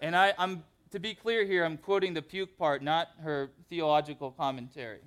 And 0.00 0.16
I, 0.16 0.34
I'm, 0.38 0.64
to 0.90 1.00
be 1.00 1.14
clear 1.14 1.44
here, 1.44 1.64
I'm 1.64 1.76
quoting 1.76 2.14
the 2.14 2.22
puke 2.22 2.56
part, 2.56 2.82
not 2.82 3.08
her 3.22 3.50
theological 3.68 4.30
commentary. 4.30 5.00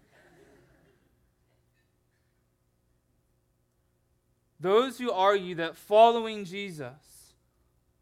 those 4.59 4.97
who 4.97 5.11
argue 5.11 5.55
that 5.55 5.77
following 5.77 6.43
Jesus 6.43 7.33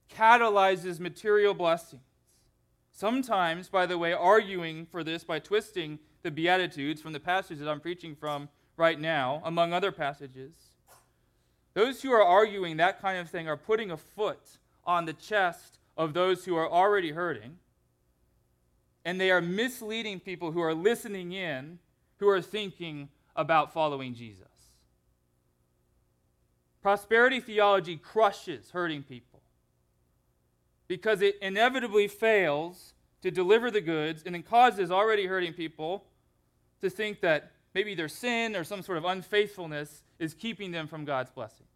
catalyzes 0.10 1.00
material 1.00 1.54
blessings. 1.54 2.02
Sometimes, 2.92 3.70
by 3.70 3.86
the 3.86 3.98
way, 3.98 4.12
arguing 4.14 4.88
for 4.88 5.04
this 5.04 5.24
by 5.24 5.38
twisting 5.38 6.00
the 6.28 6.32
Beatitudes 6.32 7.02
from 7.02 7.14
the 7.14 7.22
passages 7.22 7.60
that 7.64 7.70
I'm 7.70 7.80
preaching 7.80 8.14
from 8.14 8.50
right 8.76 9.00
now, 9.00 9.42
among 9.46 9.72
other 9.72 9.94
passages. 9.94 10.56
Those 11.74 12.02
who 12.02 12.12
are 12.12 12.22
arguing 12.22 12.76
that 12.78 13.02
kind 13.02 13.18
of 13.18 13.30
thing 13.30 13.48
are 13.48 13.56
putting 13.56 13.92
a 13.92 13.98
foot 13.98 14.58
on 14.84 15.06
the 15.06 15.14
chest 15.14 15.80
of 15.96 16.14
those 16.14 16.44
who 16.44 16.58
are 16.58 16.70
already 16.70 17.12
hurting, 17.12 17.60
and 19.06 19.22
they 19.22 19.32
are 19.32 19.40
misleading 19.40 20.20
people 20.20 20.52
who 20.52 20.60
are 20.60 20.74
listening 20.74 21.32
in, 21.32 21.80
who 22.18 22.28
are 22.28 22.42
thinking 22.42 23.08
about 23.34 23.72
following 23.72 24.14
Jesus. 24.14 24.50
Prosperity 26.82 27.40
theology 27.40 27.96
crushes 27.96 28.72
hurting 28.72 29.04
people 29.04 29.42
because 30.90 31.22
it 31.22 31.38
inevitably 31.42 32.10
fails 32.10 32.96
to 33.22 33.32
deliver 33.32 33.72
the 33.72 33.80
goods 33.80 34.24
and 34.26 34.36
it 34.36 34.46
causes 34.46 34.92
already 34.92 35.26
hurting 35.26 35.54
people 35.54 36.04
to 36.82 36.90
think 36.90 37.22
that 37.22 37.52
maybe 37.74 37.96
their 37.96 38.08
sin 38.08 38.56
or 38.56 38.64
some 38.64 38.82
sort 38.82 38.98
of 38.98 39.06
unfaithfulness 39.06 40.04
is 40.20 40.34
keeping 40.34 40.72
them 40.72 40.88
from 40.88 41.06
God's 41.06 41.30
blessings. 41.32 41.70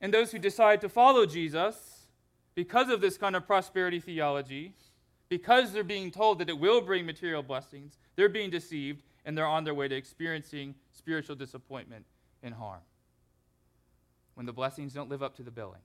And 0.00 0.12
those 0.12 0.32
who 0.32 0.38
decide 0.38 0.80
to 0.82 0.88
follow 0.88 1.24
Jesus, 1.24 2.06
because 2.54 2.90
of 2.90 3.00
this 3.00 3.16
kind 3.16 3.34
of 3.34 3.46
prosperity 3.46 4.00
theology, 4.00 4.74
because 5.28 5.72
they're 5.72 5.82
being 5.82 6.10
told 6.10 6.38
that 6.38 6.48
it 6.48 6.58
will 6.58 6.80
bring 6.80 7.06
material 7.06 7.42
blessings, 7.42 7.98
they're 8.16 8.28
being 8.28 8.50
deceived 8.50 9.02
and 9.24 9.36
they're 9.36 9.46
on 9.46 9.64
their 9.64 9.74
way 9.74 9.88
to 9.88 9.94
experiencing 9.94 10.74
spiritual 10.92 11.34
disappointment 11.34 12.04
and 12.42 12.54
harm 12.54 12.80
when 14.34 14.46
the 14.46 14.52
blessings 14.52 14.92
don't 14.92 15.08
live 15.08 15.22
up 15.22 15.36
to 15.36 15.42
the 15.42 15.50
billing. 15.50 15.80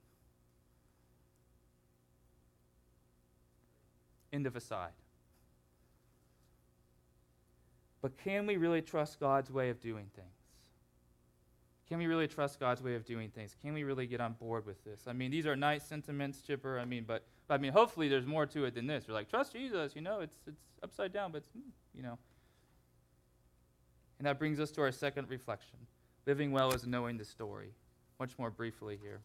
End 4.31 4.45
of 4.45 4.55
aside. 4.55 4.91
But 8.01 8.17
can 8.17 8.45
we 8.45 8.57
really 8.57 8.81
trust 8.81 9.19
God's 9.19 9.51
way 9.51 9.69
of 9.69 9.81
doing 9.81 10.05
things? 10.15 10.27
Can 11.89 11.97
we 11.97 12.05
really 12.05 12.27
trust 12.27 12.59
God's 12.59 12.83
way 12.83 12.93
of 12.93 13.03
doing 13.03 13.29
things? 13.29 13.55
Can 13.61 13.73
we 13.73 13.83
really 13.83 14.05
get 14.05 14.21
on 14.21 14.33
board 14.33 14.65
with 14.65 14.83
this? 14.83 15.01
I 15.07 15.13
mean, 15.13 15.31
these 15.31 15.47
are 15.47 15.55
nice 15.55 15.83
sentiments, 15.83 16.41
Chipper. 16.41 16.77
I 16.79 16.85
mean, 16.85 17.03
but, 17.05 17.23
but 17.47 17.55
I 17.55 17.57
mean, 17.57 17.73
hopefully 17.73 18.07
there's 18.07 18.27
more 18.27 18.45
to 18.45 18.65
it 18.65 18.75
than 18.75 18.85
this. 18.85 19.05
You're 19.07 19.15
like, 19.15 19.27
trust 19.27 19.53
Jesus, 19.53 19.95
you 19.95 20.01
know, 20.01 20.19
it's, 20.19 20.37
it's 20.45 20.61
upside 20.83 21.11
down, 21.11 21.31
but, 21.31 21.43
hmm, 21.53 21.69
you 21.95 22.03
know. 22.03 22.19
And 24.19 24.27
that 24.27 24.37
brings 24.37 24.59
us 24.59 24.69
to 24.71 24.81
our 24.81 24.91
second 24.91 25.29
reflection. 25.29 25.79
Living 26.27 26.51
well 26.51 26.73
is 26.73 26.85
knowing 26.85 27.17
the 27.17 27.25
story. 27.25 27.71
Much 28.19 28.37
more 28.37 28.51
briefly 28.51 28.99
here. 29.01 29.21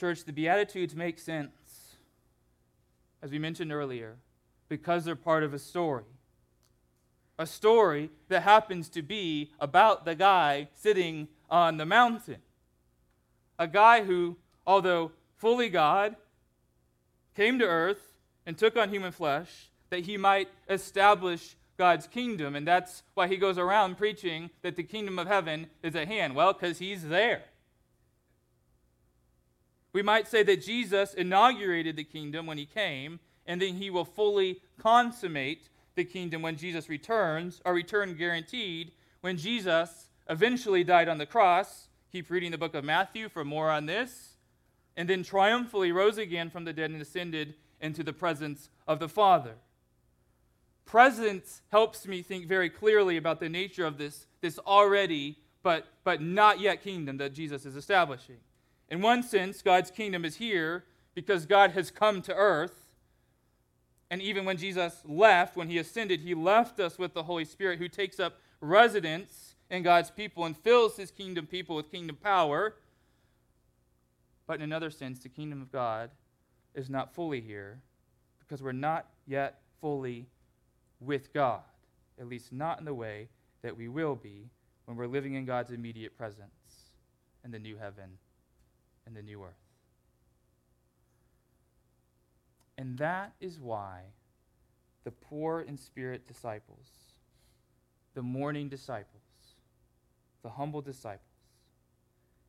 Church, 0.00 0.24
the 0.24 0.32
Beatitudes 0.32 0.96
make 0.96 1.20
sense, 1.20 1.96
as 3.22 3.30
we 3.30 3.38
mentioned 3.38 3.72
earlier, 3.72 4.16
because 4.68 5.04
they're 5.04 5.16
part 5.16 5.42
of 5.42 5.54
a 5.54 5.58
story. 5.58 6.04
A 7.38 7.46
story 7.46 8.10
that 8.28 8.42
happens 8.42 8.88
to 8.90 9.02
be 9.02 9.50
about 9.58 10.04
the 10.04 10.14
guy 10.14 10.68
sitting 10.74 11.28
on 11.50 11.76
the 11.76 11.86
mountain. 11.86 12.38
A 13.58 13.66
guy 13.66 14.04
who, 14.04 14.36
although 14.66 15.12
fully 15.36 15.68
God, 15.68 16.16
came 17.34 17.58
to 17.58 17.64
earth 17.64 18.18
and 18.46 18.56
took 18.56 18.76
on 18.76 18.90
human 18.90 19.12
flesh 19.12 19.70
that 19.90 20.06
he 20.06 20.16
might 20.16 20.48
establish 20.68 21.56
God's 21.76 22.06
kingdom. 22.06 22.54
And 22.54 22.66
that's 22.66 23.02
why 23.14 23.26
he 23.26 23.36
goes 23.36 23.58
around 23.58 23.98
preaching 23.98 24.50
that 24.62 24.76
the 24.76 24.82
kingdom 24.82 25.18
of 25.18 25.26
heaven 25.26 25.66
is 25.82 25.96
at 25.96 26.08
hand. 26.08 26.34
Well, 26.34 26.52
because 26.52 26.78
he's 26.78 27.08
there. 27.08 27.42
We 29.92 30.02
might 30.02 30.26
say 30.26 30.42
that 30.42 30.62
Jesus 30.62 31.14
inaugurated 31.14 31.96
the 31.96 32.04
kingdom 32.04 32.46
when 32.46 32.58
he 32.58 32.66
came, 32.66 33.20
and 33.46 33.60
then 33.60 33.74
he 33.74 33.90
will 33.90 34.04
fully 34.04 34.60
consummate 34.78 35.68
the 35.94 36.04
kingdom 36.04 36.42
when 36.42 36.56
Jesus 36.56 36.88
returns, 36.88 37.60
a 37.64 37.72
return 37.72 38.14
guaranteed 38.14 38.92
when 39.20 39.36
Jesus 39.36 40.08
eventually 40.28 40.84
died 40.84 41.08
on 41.08 41.18
the 41.18 41.26
cross. 41.26 41.88
Keep 42.10 42.30
reading 42.30 42.50
the 42.50 42.58
book 42.58 42.74
of 42.74 42.84
Matthew 42.84 43.28
for 43.28 43.44
more 43.44 43.70
on 43.70 43.86
this. 43.86 44.36
And 44.96 45.08
then 45.08 45.22
triumphantly 45.22 45.92
rose 45.92 46.18
again 46.18 46.50
from 46.50 46.64
the 46.64 46.72
dead 46.72 46.90
and 46.90 47.02
ascended 47.02 47.54
into 47.80 48.02
the 48.02 48.12
presence 48.12 48.70
of 48.86 48.98
the 48.98 49.08
Father. 49.08 49.54
Presence 50.84 51.62
helps 51.70 52.06
me 52.06 52.22
think 52.22 52.46
very 52.46 52.70
clearly 52.70 53.16
about 53.16 53.40
the 53.40 53.48
nature 53.48 53.86
of 53.86 53.98
this, 53.98 54.26
this 54.40 54.58
already 54.60 55.38
but, 55.64 55.86
but 56.04 56.20
not 56.20 56.60
yet 56.60 56.82
kingdom 56.82 57.16
that 57.16 57.32
Jesus 57.32 57.66
is 57.66 57.74
establishing. 57.74 58.36
In 58.90 59.00
one 59.00 59.22
sense, 59.22 59.62
God's 59.62 59.90
kingdom 59.90 60.24
is 60.24 60.36
here 60.36 60.84
because 61.14 61.46
God 61.46 61.72
has 61.72 61.90
come 61.90 62.22
to 62.22 62.34
earth. 62.34 62.83
And 64.14 64.22
even 64.22 64.44
when 64.44 64.58
Jesus 64.58 65.02
left, 65.04 65.56
when 65.56 65.68
he 65.68 65.76
ascended, 65.78 66.20
he 66.20 66.34
left 66.34 66.78
us 66.78 67.00
with 67.00 67.14
the 67.14 67.24
Holy 67.24 67.44
Spirit 67.44 67.80
who 67.80 67.88
takes 67.88 68.20
up 68.20 68.38
residence 68.60 69.56
in 69.68 69.82
God's 69.82 70.08
people 70.08 70.44
and 70.44 70.56
fills 70.56 70.96
his 70.96 71.10
kingdom 71.10 71.48
people 71.48 71.74
with 71.74 71.90
kingdom 71.90 72.14
power. 72.14 72.76
But 74.46 74.54
in 74.54 74.62
another 74.62 74.90
sense, 74.90 75.18
the 75.18 75.28
kingdom 75.28 75.60
of 75.60 75.72
God 75.72 76.10
is 76.76 76.88
not 76.88 77.12
fully 77.12 77.40
here 77.40 77.80
because 78.38 78.62
we're 78.62 78.70
not 78.70 79.08
yet 79.26 79.62
fully 79.80 80.28
with 81.00 81.32
God, 81.32 81.62
at 82.20 82.28
least 82.28 82.52
not 82.52 82.78
in 82.78 82.84
the 82.84 82.94
way 82.94 83.26
that 83.62 83.76
we 83.76 83.88
will 83.88 84.14
be 84.14 84.48
when 84.84 84.96
we're 84.96 85.08
living 85.08 85.34
in 85.34 85.44
God's 85.44 85.72
immediate 85.72 86.16
presence 86.16 86.92
in 87.44 87.50
the 87.50 87.58
new 87.58 87.76
heaven 87.78 88.18
and 89.06 89.16
the 89.16 89.22
new 89.22 89.42
earth. 89.42 89.63
And 92.76 92.98
that 92.98 93.32
is 93.40 93.60
why 93.60 94.00
the 95.04 95.10
poor 95.10 95.60
in 95.60 95.76
spirit 95.76 96.26
disciples, 96.26 96.88
the 98.14 98.22
mourning 98.22 98.68
disciples, 98.68 99.22
the 100.42 100.50
humble 100.50 100.82
disciples, 100.82 101.20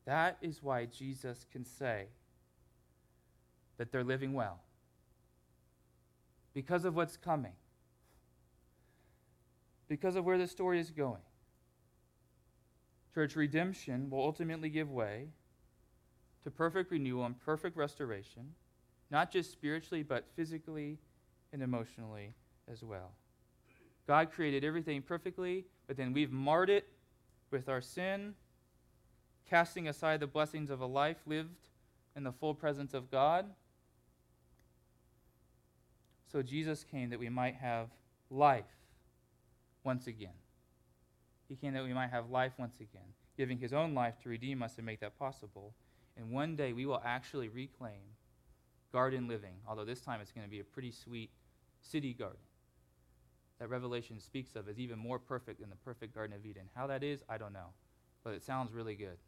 that 0.04 0.38
is 0.40 0.62
why 0.62 0.86
Jesus 0.86 1.46
can 1.50 1.64
say 1.64 2.06
that 3.76 3.92
they're 3.92 4.04
living 4.04 4.32
well. 4.32 4.60
Because 6.54 6.84
of 6.84 6.96
what's 6.96 7.16
coming, 7.16 7.52
because 9.88 10.16
of 10.16 10.24
where 10.24 10.38
the 10.38 10.46
story 10.46 10.80
is 10.80 10.90
going. 10.90 11.22
Church 13.14 13.36
redemption 13.36 14.10
will 14.10 14.20
ultimately 14.20 14.68
give 14.68 14.90
way 14.90 15.28
to 16.44 16.50
perfect 16.50 16.90
renewal 16.90 17.24
and 17.24 17.38
perfect 17.40 17.76
restoration, 17.76 18.54
not 19.10 19.30
just 19.30 19.52
spiritually, 19.52 20.02
but 20.02 20.26
physically 20.34 20.98
and 21.52 21.62
emotionally 21.62 22.34
as 22.70 22.82
well. 22.82 23.12
God 24.06 24.30
created 24.30 24.64
everything 24.64 25.02
perfectly, 25.02 25.64
but 25.86 25.96
then 25.96 26.12
we've 26.12 26.32
marred 26.32 26.70
it 26.70 26.86
with 27.50 27.68
our 27.68 27.80
sin, 27.80 28.34
casting 29.48 29.88
aside 29.88 30.20
the 30.20 30.26
blessings 30.26 30.70
of 30.70 30.80
a 30.80 30.86
life 30.86 31.18
lived 31.26 31.68
in 32.14 32.24
the 32.24 32.32
full 32.32 32.54
presence 32.54 32.94
of 32.94 33.10
God. 33.10 33.46
So 36.30 36.42
Jesus 36.42 36.84
came 36.84 37.10
that 37.10 37.18
we 37.18 37.28
might 37.28 37.54
have 37.56 37.88
life 38.30 38.64
once 39.84 40.06
again. 40.06 40.34
He 41.48 41.54
came 41.54 41.74
that 41.74 41.84
we 41.84 41.94
might 41.94 42.10
have 42.10 42.30
life 42.30 42.52
once 42.58 42.76
again, 42.80 43.14
giving 43.36 43.58
his 43.58 43.72
own 43.72 43.94
life 43.94 44.14
to 44.22 44.28
redeem 44.28 44.62
us 44.62 44.76
and 44.76 44.86
make 44.86 45.00
that 45.00 45.18
possible. 45.18 45.72
And 46.16 46.30
one 46.30 46.56
day 46.56 46.72
we 46.72 46.86
will 46.86 47.02
actually 47.04 47.48
reclaim 47.48 48.15
garden 48.96 49.28
living, 49.28 49.52
although 49.68 49.84
this 49.84 50.00
time 50.00 50.22
it's 50.22 50.32
going 50.32 50.46
to 50.46 50.50
be 50.50 50.60
a 50.60 50.64
pretty 50.64 50.90
sweet 50.90 51.28
city 51.82 52.14
garden 52.14 52.40
that 53.58 53.68
Revelation 53.68 54.18
speaks 54.18 54.56
of 54.56 54.70
as 54.70 54.78
even 54.78 54.98
more 54.98 55.18
perfect 55.18 55.60
than 55.60 55.68
the 55.68 55.76
perfect 55.76 56.14
Garden 56.14 56.34
of 56.34 56.46
Eden. 56.46 56.62
How 56.74 56.86
that 56.86 57.04
is, 57.04 57.22
I 57.28 57.36
don't 57.36 57.52
know, 57.52 57.74
but 58.24 58.32
it 58.32 58.42
sounds 58.42 58.72
really 58.72 58.94
good. 58.94 59.18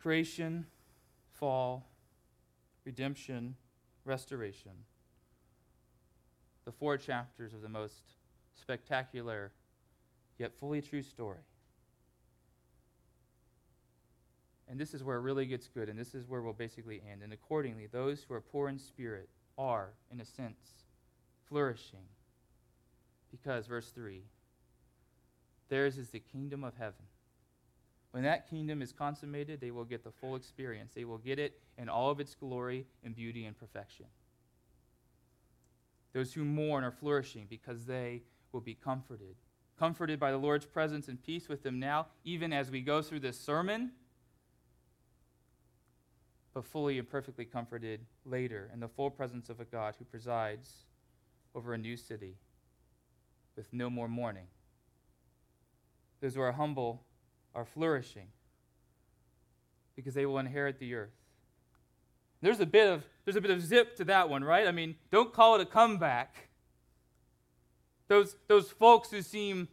Creation, 0.00 0.64
fall, 1.34 1.90
redemption, 2.86 3.54
restoration. 4.06 4.72
The 6.64 6.72
four 6.72 6.96
chapters 6.96 7.52
of 7.52 7.60
the 7.60 7.68
most 7.68 8.14
spectacular 8.54 9.52
yet 10.38 10.54
fully 10.58 10.80
true 10.80 11.02
story. 11.02 11.44
And 14.70 14.78
this 14.78 14.92
is 14.92 15.02
where 15.02 15.16
it 15.16 15.22
really 15.22 15.46
gets 15.46 15.66
good, 15.66 15.88
and 15.88 15.98
this 15.98 16.14
is 16.14 16.28
where 16.28 16.42
we'll 16.42 16.52
basically 16.52 17.00
end. 17.10 17.22
And 17.22 17.32
accordingly, 17.32 17.86
those 17.86 18.22
who 18.22 18.34
are 18.34 18.40
poor 18.40 18.68
in 18.68 18.78
spirit 18.78 19.28
are, 19.56 19.90
in 20.12 20.20
a 20.20 20.24
sense, 20.24 20.84
flourishing. 21.48 22.04
Because, 23.30 23.66
verse 23.66 23.90
3, 23.90 24.22
theirs 25.68 25.96
is 25.96 26.10
the 26.10 26.20
kingdom 26.20 26.64
of 26.64 26.74
heaven. 26.78 27.06
When 28.10 28.22
that 28.24 28.48
kingdom 28.48 28.80
is 28.82 28.92
consummated, 28.92 29.60
they 29.60 29.70
will 29.70 29.84
get 29.84 30.04
the 30.04 30.10
full 30.10 30.34
experience. 30.34 30.92
They 30.94 31.04
will 31.04 31.18
get 31.18 31.38
it 31.38 31.60
in 31.76 31.88
all 31.88 32.10
of 32.10 32.20
its 32.20 32.34
glory 32.34 32.86
and 33.04 33.14
beauty 33.14 33.44
and 33.44 33.58
perfection. 33.58 34.06
Those 36.14 36.32
who 36.32 36.44
mourn 36.44 36.84
are 36.84 36.90
flourishing 36.90 37.46
because 37.48 37.84
they 37.84 38.22
will 38.52 38.62
be 38.62 38.74
comforted. 38.74 39.36
Comforted 39.78 40.18
by 40.18 40.30
the 40.30 40.38
Lord's 40.38 40.66
presence 40.66 41.08
and 41.08 41.22
peace 41.22 41.48
with 41.48 41.62
them 41.62 41.78
now, 41.78 42.06
even 42.24 42.52
as 42.52 42.70
we 42.70 42.80
go 42.80 43.02
through 43.02 43.20
this 43.20 43.38
sermon, 43.38 43.92
but 46.58 46.64
fully 46.64 46.98
and 46.98 47.08
perfectly 47.08 47.44
comforted 47.44 48.00
later 48.24 48.68
in 48.74 48.80
the 48.80 48.88
full 48.88 49.10
presence 49.10 49.48
of 49.48 49.60
a 49.60 49.64
God 49.64 49.94
who 49.96 50.04
presides 50.04 50.86
over 51.54 51.72
a 51.72 51.78
new 51.78 51.96
city 51.96 52.34
with 53.54 53.72
no 53.72 53.88
more 53.88 54.08
mourning. 54.08 54.48
Those 56.20 56.34
who 56.34 56.40
are 56.40 56.50
humble 56.50 57.04
are 57.54 57.64
flourishing 57.64 58.26
because 59.94 60.14
they 60.14 60.26
will 60.26 60.40
inherit 60.40 60.80
the 60.80 60.96
earth. 60.96 61.14
There's 62.42 62.58
a 62.58 62.66
bit 62.66 62.88
of 62.92 63.04
there's 63.24 63.36
a 63.36 63.40
bit 63.40 63.52
of 63.52 63.62
zip 63.62 63.94
to 63.98 64.04
that 64.06 64.28
one, 64.28 64.42
right? 64.42 64.66
I 64.66 64.72
mean, 64.72 64.96
don't 65.12 65.32
call 65.32 65.54
it 65.54 65.60
a 65.60 65.64
comeback. 65.64 66.48
Those 68.08 68.34
those 68.48 68.68
folks 68.68 69.12
who 69.12 69.22
seem 69.22 69.68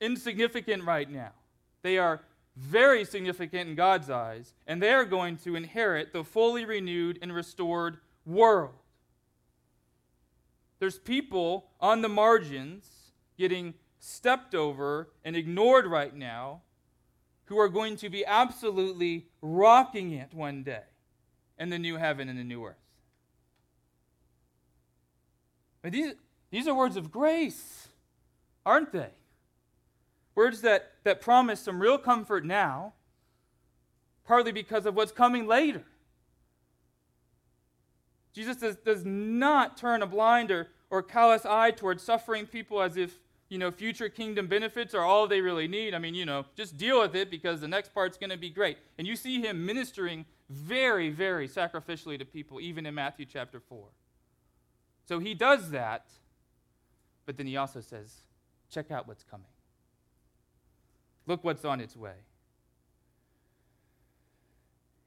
insignificant 0.00 0.84
right 0.84 1.10
now, 1.10 1.32
they 1.82 1.98
are 1.98 2.20
very 2.56 3.04
significant 3.04 3.70
in 3.70 3.74
God's 3.74 4.10
eyes, 4.10 4.54
and 4.66 4.82
they 4.82 4.92
are 4.92 5.04
going 5.04 5.36
to 5.38 5.56
inherit 5.56 6.12
the 6.12 6.24
fully 6.24 6.64
renewed 6.64 7.18
and 7.22 7.34
restored 7.34 7.98
world. 8.26 8.74
There's 10.78 10.98
people 10.98 11.70
on 11.80 12.02
the 12.02 12.08
margins 12.08 13.12
getting 13.38 13.74
stepped 13.98 14.54
over 14.54 15.10
and 15.24 15.36
ignored 15.36 15.86
right 15.86 16.14
now 16.14 16.62
who 17.46 17.58
are 17.58 17.68
going 17.68 17.96
to 17.96 18.08
be 18.08 18.24
absolutely 18.24 19.26
rocking 19.42 20.12
it 20.12 20.32
one 20.32 20.62
day 20.62 20.84
in 21.58 21.68
the 21.68 21.78
new 21.78 21.96
heaven 21.96 22.28
and 22.28 22.38
the 22.38 22.44
new 22.44 22.64
earth. 22.64 22.76
But 25.82 25.92
these, 25.92 26.14
these 26.50 26.68
are 26.68 26.74
words 26.74 26.96
of 26.96 27.10
grace, 27.10 27.88
aren't 28.64 28.92
they? 28.92 29.10
Words 30.34 30.62
that, 30.62 30.92
that 31.04 31.20
promise 31.20 31.60
some 31.60 31.80
real 31.80 31.98
comfort 31.98 32.44
now, 32.44 32.94
partly 34.24 34.52
because 34.52 34.86
of 34.86 34.94
what's 34.94 35.12
coming 35.12 35.46
later. 35.46 35.84
Jesus 38.32 38.56
does, 38.56 38.76
does 38.76 39.04
not 39.04 39.76
turn 39.76 40.02
a 40.02 40.06
blind 40.06 40.50
or, 40.50 40.68
or 40.88 41.02
callous 41.02 41.44
eye 41.44 41.72
towards 41.72 42.02
suffering 42.02 42.46
people 42.46 42.80
as 42.80 42.96
if 42.96 43.18
you 43.48 43.58
know 43.58 43.72
future 43.72 44.08
kingdom 44.08 44.46
benefits 44.46 44.94
are 44.94 45.04
all 45.04 45.26
they 45.26 45.40
really 45.40 45.66
need. 45.66 45.94
I 45.94 45.98
mean, 45.98 46.14
you 46.14 46.24
know, 46.24 46.46
just 46.56 46.76
deal 46.76 47.00
with 47.00 47.16
it 47.16 47.30
because 47.30 47.60
the 47.60 47.68
next 47.68 47.92
part's 47.92 48.16
going 48.16 48.30
to 48.30 48.38
be 48.38 48.50
great. 48.50 48.78
And 48.98 49.06
you 49.06 49.16
see 49.16 49.40
him 49.40 49.66
ministering 49.66 50.24
very, 50.48 51.10
very 51.10 51.48
sacrificially 51.48 52.18
to 52.18 52.24
people, 52.24 52.60
even 52.60 52.86
in 52.86 52.94
Matthew 52.94 53.26
chapter 53.26 53.60
4. 53.60 53.84
So 55.06 55.18
he 55.18 55.34
does 55.34 55.70
that, 55.70 56.06
but 57.26 57.36
then 57.36 57.46
he 57.46 57.56
also 57.56 57.80
says, 57.80 58.14
check 58.70 58.90
out 58.92 59.08
what's 59.08 59.24
coming. 59.24 59.46
Look 61.30 61.44
what's 61.44 61.64
on 61.64 61.78
its 61.78 61.96
way. 61.96 62.16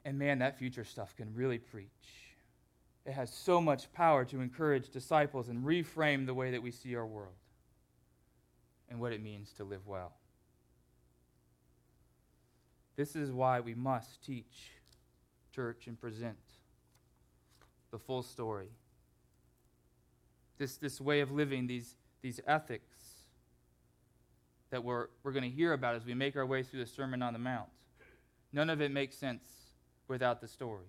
And 0.05 0.17
man, 0.17 0.39
that 0.39 0.57
future 0.57 0.85
stuff 0.85 1.13
can 1.17 1.35
really 1.35 1.57
preach. 1.57 1.89
It 3.05 3.11
has 3.11 3.29
so 3.29 3.59
much 3.59 3.91
power 3.91 4.23
to 4.23 4.39
encourage 4.39 4.89
disciples 4.89 5.49
and 5.49 5.65
reframe 5.65 6.25
the 6.25 6.33
way 6.33 6.51
that 6.51 6.63
we 6.63 6.71
see 6.71 6.95
our 6.95 7.05
world 7.05 7.33
and 8.89 9.01
what 9.01 9.11
it 9.11 9.21
means 9.21 9.51
to 9.57 9.65
live 9.65 9.85
well. 9.85 10.13
This 12.95 13.17
is 13.17 13.29
why 13.29 13.59
we 13.59 13.75
must 13.75 14.23
teach 14.23 14.71
church 15.53 15.87
and 15.87 15.99
present 15.99 16.37
the 17.91 17.99
full 17.99 18.23
story. 18.23 18.69
This, 20.57 20.77
this 20.77 21.01
way 21.01 21.19
of 21.19 21.33
living, 21.33 21.67
these, 21.67 21.97
these 22.21 22.39
ethics 22.47 22.92
that 24.73 24.83
we're, 24.83 25.05
we're 25.21 25.31
going 25.31 25.43
to 25.43 25.55
hear 25.55 25.73
about 25.73 25.93
as 25.93 26.03
we 26.03 26.15
make 26.15 26.35
our 26.35 26.47
way 26.47 26.63
through 26.63 26.79
the 26.79 26.85
Sermon 26.87 27.21
on 27.21 27.31
the 27.31 27.37
Mount. 27.37 27.69
None 28.51 28.71
of 28.71 28.81
it 28.81 28.91
makes 28.91 29.15
sense 29.15 29.43
without 30.07 30.41
the 30.41 30.47
story. 30.47 30.87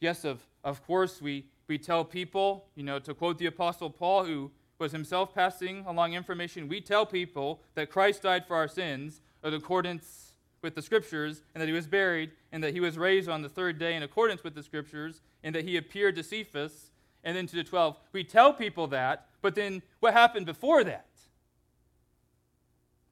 Yes, 0.00 0.26
of, 0.26 0.38
of 0.62 0.86
course, 0.86 1.22
we, 1.22 1.46
we 1.66 1.78
tell 1.78 2.04
people, 2.04 2.66
you 2.74 2.82
know, 2.82 2.98
to 2.98 3.14
quote 3.14 3.38
the 3.38 3.46
Apostle 3.46 3.88
Paul, 3.88 4.26
who 4.26 4.50
was 4.78 4.92
himself 4.92 5.34
passing 5.34 5.86
along 5.86 6.12
information, 6.12 6.68
we 6.68 6.82
tell 6.82 7.06
people 7.06 7.62
that 7.74 7.90
Christ 7.90 8.20
died 8.20 8.46
for 8.46 8.54
our 8.54 8.68
sins 8.68 9.22
in 9.42 9.54
accordance 9.54 10.34
with 10.60 10.74
the 10.74 10.82
Scriptures, 10.82 11.42
and 11.54 11.62
that 11.62 11.68
he 11.68 11.72
was 11.72 11.86
buried, 11.86 12.32
and 12.52 12.62
that 12.62 12.74
he 12.74 12.80
was 12.80 12.98
raised 12.98 13.30
on 13.30 13.40
the 13.40 13.48
third 13.48 13.78
day 13.78 13.96
in 13.96 14.02
accordance 14.02 14.44
with 14.44 14.54
the 14.54 14.62
Scriptures, 14.62 15.22
and 15.42 15.54
that 15.54 15.64
he 15.64 15.78
appeared 15.78 16.16
to 16.16 16.22
Cephas 16.22 16.90
and 17.24 17.34
then 17.34 17.46
to 17.46 17.56
the 17.56 17.64
12. 17.64 17.96
We 18.12 18.24
tell 18.24 18.52
people 18.52 18.88
that, 18.88 19.28
but 19.40 19.54
then 19.54 19.80
what 20.00 20.12
happened 20.12 20.44
before 20.44 20.84
that? 20.84 21.06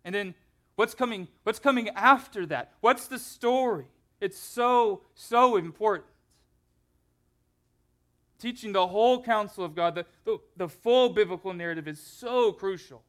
And 0.04 0.14
then 0.14 0.34
what's 0.76 0.94
coming 0.94 1.28
what's 1.42 1.58
coming 1.58 1.88
after 1.90 2.46
that? 2.46 2.72
What's 2.80 3.06
the 3.06 3.18
story? 3.18 3.86
It's 4.20 4.38
so 4.38 5.02
so 5.14 5.56
important. 5.56 6.08
Teaching 8.38 8.72
the 8.72 8.86
whole 8.86 9.22
counsel 9.22 9.64
of 9.64 9.74
God, 9.74 9.94
the, 9.94 10.06
the, 10.24 10.38
the 10.56 10.68
full 10.68 11.10
biblical 11.10 11.52
narrative 11.52 11.86
is 11.86 12.00
so 12.00 12.52
crucial. 12.52 13.02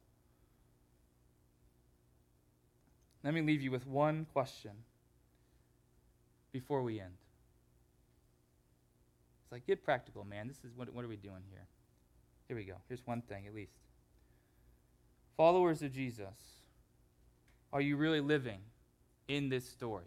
Let 3.24 3.32
me 3.32 3.40
leave 3.40 3.62
you 3.62 3.70
with 3.70 3.86
one 3.86 4.26
question 4.32 4.72
before 6.52 6.82
we 6.82 7.00
end. 7.00 7.14
It's 9.44 9.52
like, 9.52 9.66
get 9.66 9.82
practical, 9.82 10.24
man. 10.24 10.48
This 10.48 10.58
is 10.64 10.76
what, 10.76 10.92
what 10.92 11.04
are 11.04 11.08
we 11.08 11.16
doing 11.16 11.42
here? 11.48 11.66
Here 12.48 12.56
we 12.56 12.64
go. 12.64 12.74
Here's 12.88 13.06
one 13.06 13.22
thing, 13.22 13.46
at 13.46 13.54
least. 13.54 13.72
Followers 15.36 15.82
of 15.82 15.92
Jesus, 15.92 16.61
are 17.72 17.80
you 17.80 17.96
really 17.96 18.20
living 18.20 18.58
in 19.28 19.48
this 19.48 19.68
story? 19.68 20.04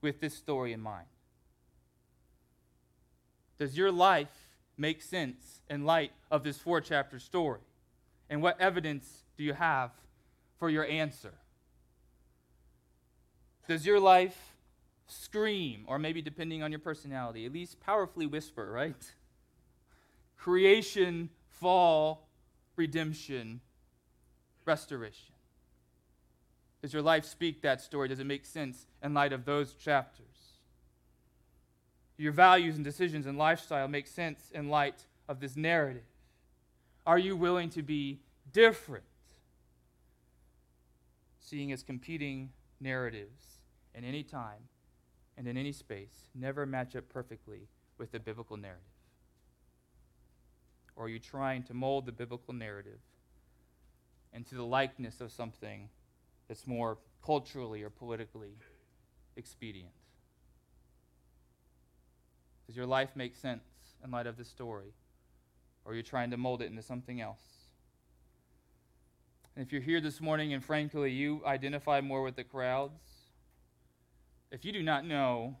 With 0.00 0.20
this 0.20 0.34
story 0.34 0.72
in 0.72 0.80
mind? 0.80 1.06
Does 3.58 3.76
your 3.76 3.90
life 3.90 4.28
make 4.76 5.02
sense 5.02 5.60
in 5.68 5.84
light 5.84 6.12
of 6.30 6.44
this 6.44 6.58
four 6.58 6.80
chapter 6.80 7.18
story? 7.18 7.60
And 8.30 8.42
what 8.42 8.60
evidence 8.60 9.24
do 9.36 9.42
you 9.42 9.54
have 9.54 9.90
for 10.58 10.70
your 10.70 10.86
answer? 10.86 11.34
Does 13.66 13.84
your 13.84 14.00
life 14.00 14.54
scream, 15.08 15.84
or 15.86 15.98
maybe 15.98 16.22
depending 16.22 16.62
on 16.62 16.70
your 16.70 16.78
personality, 16.78 17.46
at 17.46 17.52
least 17.52 17.80
powerfully 17.80 18.26
whisper, 18.26 18.70
right? 18.70 19.12
Creation, 20.36 21.30
fall, 21.48 22.28
redemption, 22.76 23.60
restoration. 24.64 25.34
Does 26.80 26.92
your 26.92 27.02
life 27.02 27.24
speak 27.24 27.62
that 27.62 27.80
story? 27.80 28.08
Does 28.08 28.20
it 28.20 28.26
make 28.26 28.46
sense 28.46 28.86
in 29.02 29.14
light 29.14 29.32
of 29.32 29.44
those 29.44 29.74
chapters? 29.74 30.26
Your 32.16 32.32
values 32.32 32.76
and 32.76 32.84
decisions 32.84 33.26
and 33.26 33.38
lifestyle 33.38 33.88
make 33.88 34.06
sense 34.06 34.50
in 34.52 34.68
light 34.68 35.06
of 35.28 35.40
this 35.40 35.56
narrative? 35.56 36.02
Are 37.06 37.18
you 37.18 37.36
willing 37.36 37.70
to 37.70 37.82
be 37.82 38.20
different? 38.52 39.04
Seeing 41.40 41.72
as 41.72 41.82
competing 41.82 42.50
narratives 42.80 43.58
in 43.94 44.04
any 44.04 44.22
time 44.22 44.68
and 45.36 45.48
in 45.48 45.56
any 45.56 45.72
space 45.72 46.28
never 46.34 46.66
match 46.66 46.94
up 46.94 47.08
perfectly 47.08 47.68
with 47.98 48.12
the 48.12 48.20
biblical 48.20 48.56
narrative? 48.56 48.82
Or 50.96 51.06
are 51.06 51.08
you 51.08 51.18
trying 51.18 51.62
to 51.64 51.74
mold 51.74 52.06
the 52.06 52.12
biblical 52.12 52.52
narrative 52.52 52.98
into 54.32 54.56
the 54.56 54.64
likeness 54.64 55.20
of 55.20 55.32
something 55.32 55.88
that's 56.48 56.66
more 56.66 56.98
culturally 57.24 57.82
or 57.82 57.90
politically 57.90 58.56
expedient? 59.36 59.92
Does 62.66 62.76
your 62.76 62.86
life 62.86 63.10
make 63.14 63.36
sense 63.36 63.62
in 64.04 64.10
light 64.10 64.26
of 64.26 64.36
this 64.36 64.48
story? 64.48 64.92
Or 65.84 65.92
are 65.92 65.94
you 65.94 66.02
trying 66.02 66.30
to 66.30 66.36
mold 66.36 66.60
it 66.62 66.66
into 66.66 66.82
something 66.82 67.20
else? 67.20 67.42
And 69.56 69.64
if 69.64 69.72
you're 69.72 69.82
here 69.82 70.00
this 70.00 70.20
morning 70.20 70.52
and 70.52 70.64
frankly 70.64 71.10
you 71.10 71.42
identify 71.44 72.00
more 72.00 72.22
with 72.22 72.36
the 72.36 72.44
crowds, 72.44 73.00
if 74.50 74.64
you 74.64 74.72
do 74.72 74.82
not 74.82 75.04
know 75.04 75.56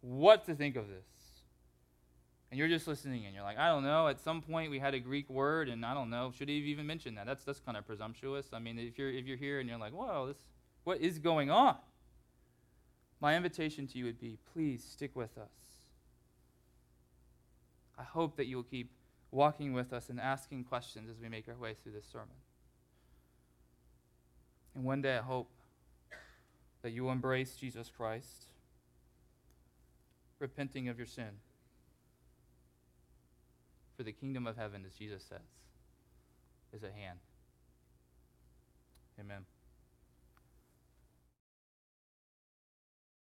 what 0.00 0.44
to 0.46 0.54
think 0.54 0.76
of 0.76 0.88
this, 0.88 1.06
and 2.50 2.58
you're 2.58 2.68
just 2.68 2.88
listening 2.88 3.26
and 3.26 3.34
you're 3.34 3.44
like, 3.44 3.58
I 3.58 3.68
don't 3.68 3.84
know, 3.84 4.08
at 4.08 4.20
some 4.20 4.42
point 4.42 4.70
we 4.70 4.80
had 4.80 4.94
a 4.94 4.98
Greek 4.98 5.30
word 5.30 5.68
and 5.68 5.86
I 5.86 5.94
don't 5.94 6.10
know, 6.10 6.32
should 6.36 6.48
he 6.48 6.56
even 6.56 6.86
mention 6.86 7.14
that? 7.14 7.26
That's 7.26 7.44
that's 7.44 7.60
kind 7.60 7.76
of 7.76 7.86
presumptuous. 7.86 8.46
I 8.52 8.58
mean, 8.58 8.78
if 8.78 8.98
you're 8.98 9.10
if 9.10 9.26
you're 9.26 9.36
here 9.36 9.60
and 9.60 9.68
you're 9.68 9.78
like, 9.78 9.92
whoa, 9.92 10.26
this 10.28 10.36
what 10.84 11.00
is 11.00 11.18
going 11.18 11.50
on? 11.50 11.76
My 13.20 13.36
invitation 13.36 13.86
to 13.88 13.98
you 13.98 14.06
would 14.06 14.18
be, 14.18 14.38
please 14.52 14.82
stick 14.82 15.14
with 15.14 15.36
us. 15.36 15.50
I 17.98 18.02
hope 18.02 18.36
that 18.36 18.46
you 18.46 18.56
will 18.56 18.64
keep 18.64 18.90
walking 19.30 19.72
with 19.72 19.92
us 19.92 20.08
and 20.08 20.18
asking 20.18 20.64
questions 20.64 21.10
as 21.10 21.20
we 21.20 21.28
make 21.28 21.46
our 21.46 21.54
way 21.54 21.74
through 21.82 21.92
this 21.92 22.06
sermon. 22.10 22.28
And 24.74 24.84
one 24.84 25.02
day 25.02 25.18
I 25.18 25.22
hope 25.22 25.50
that 26.82 26.90
you 26.92 27.04
will 27.04 27.12
embrace 27.12 27.56
Jesus 27.56 27.90
Christ, 27.94 28.46
repenting 30.38 30.88
of 30.88 30.96
your 30.96 31.06
sin. 31.06 31.30
For 34.00 34.04
the 34.04 34.12
kingdom 34.12 34.46
of 34.46 34.56
heaven, 34.56 34.82
as 34.86 34.94
Jesus 34.94 35.22
says, 35.28 35.44
is 36.72 36.82
at 36.82 36.92
hand. 36.92 37.18
Amen. 39.20 39.44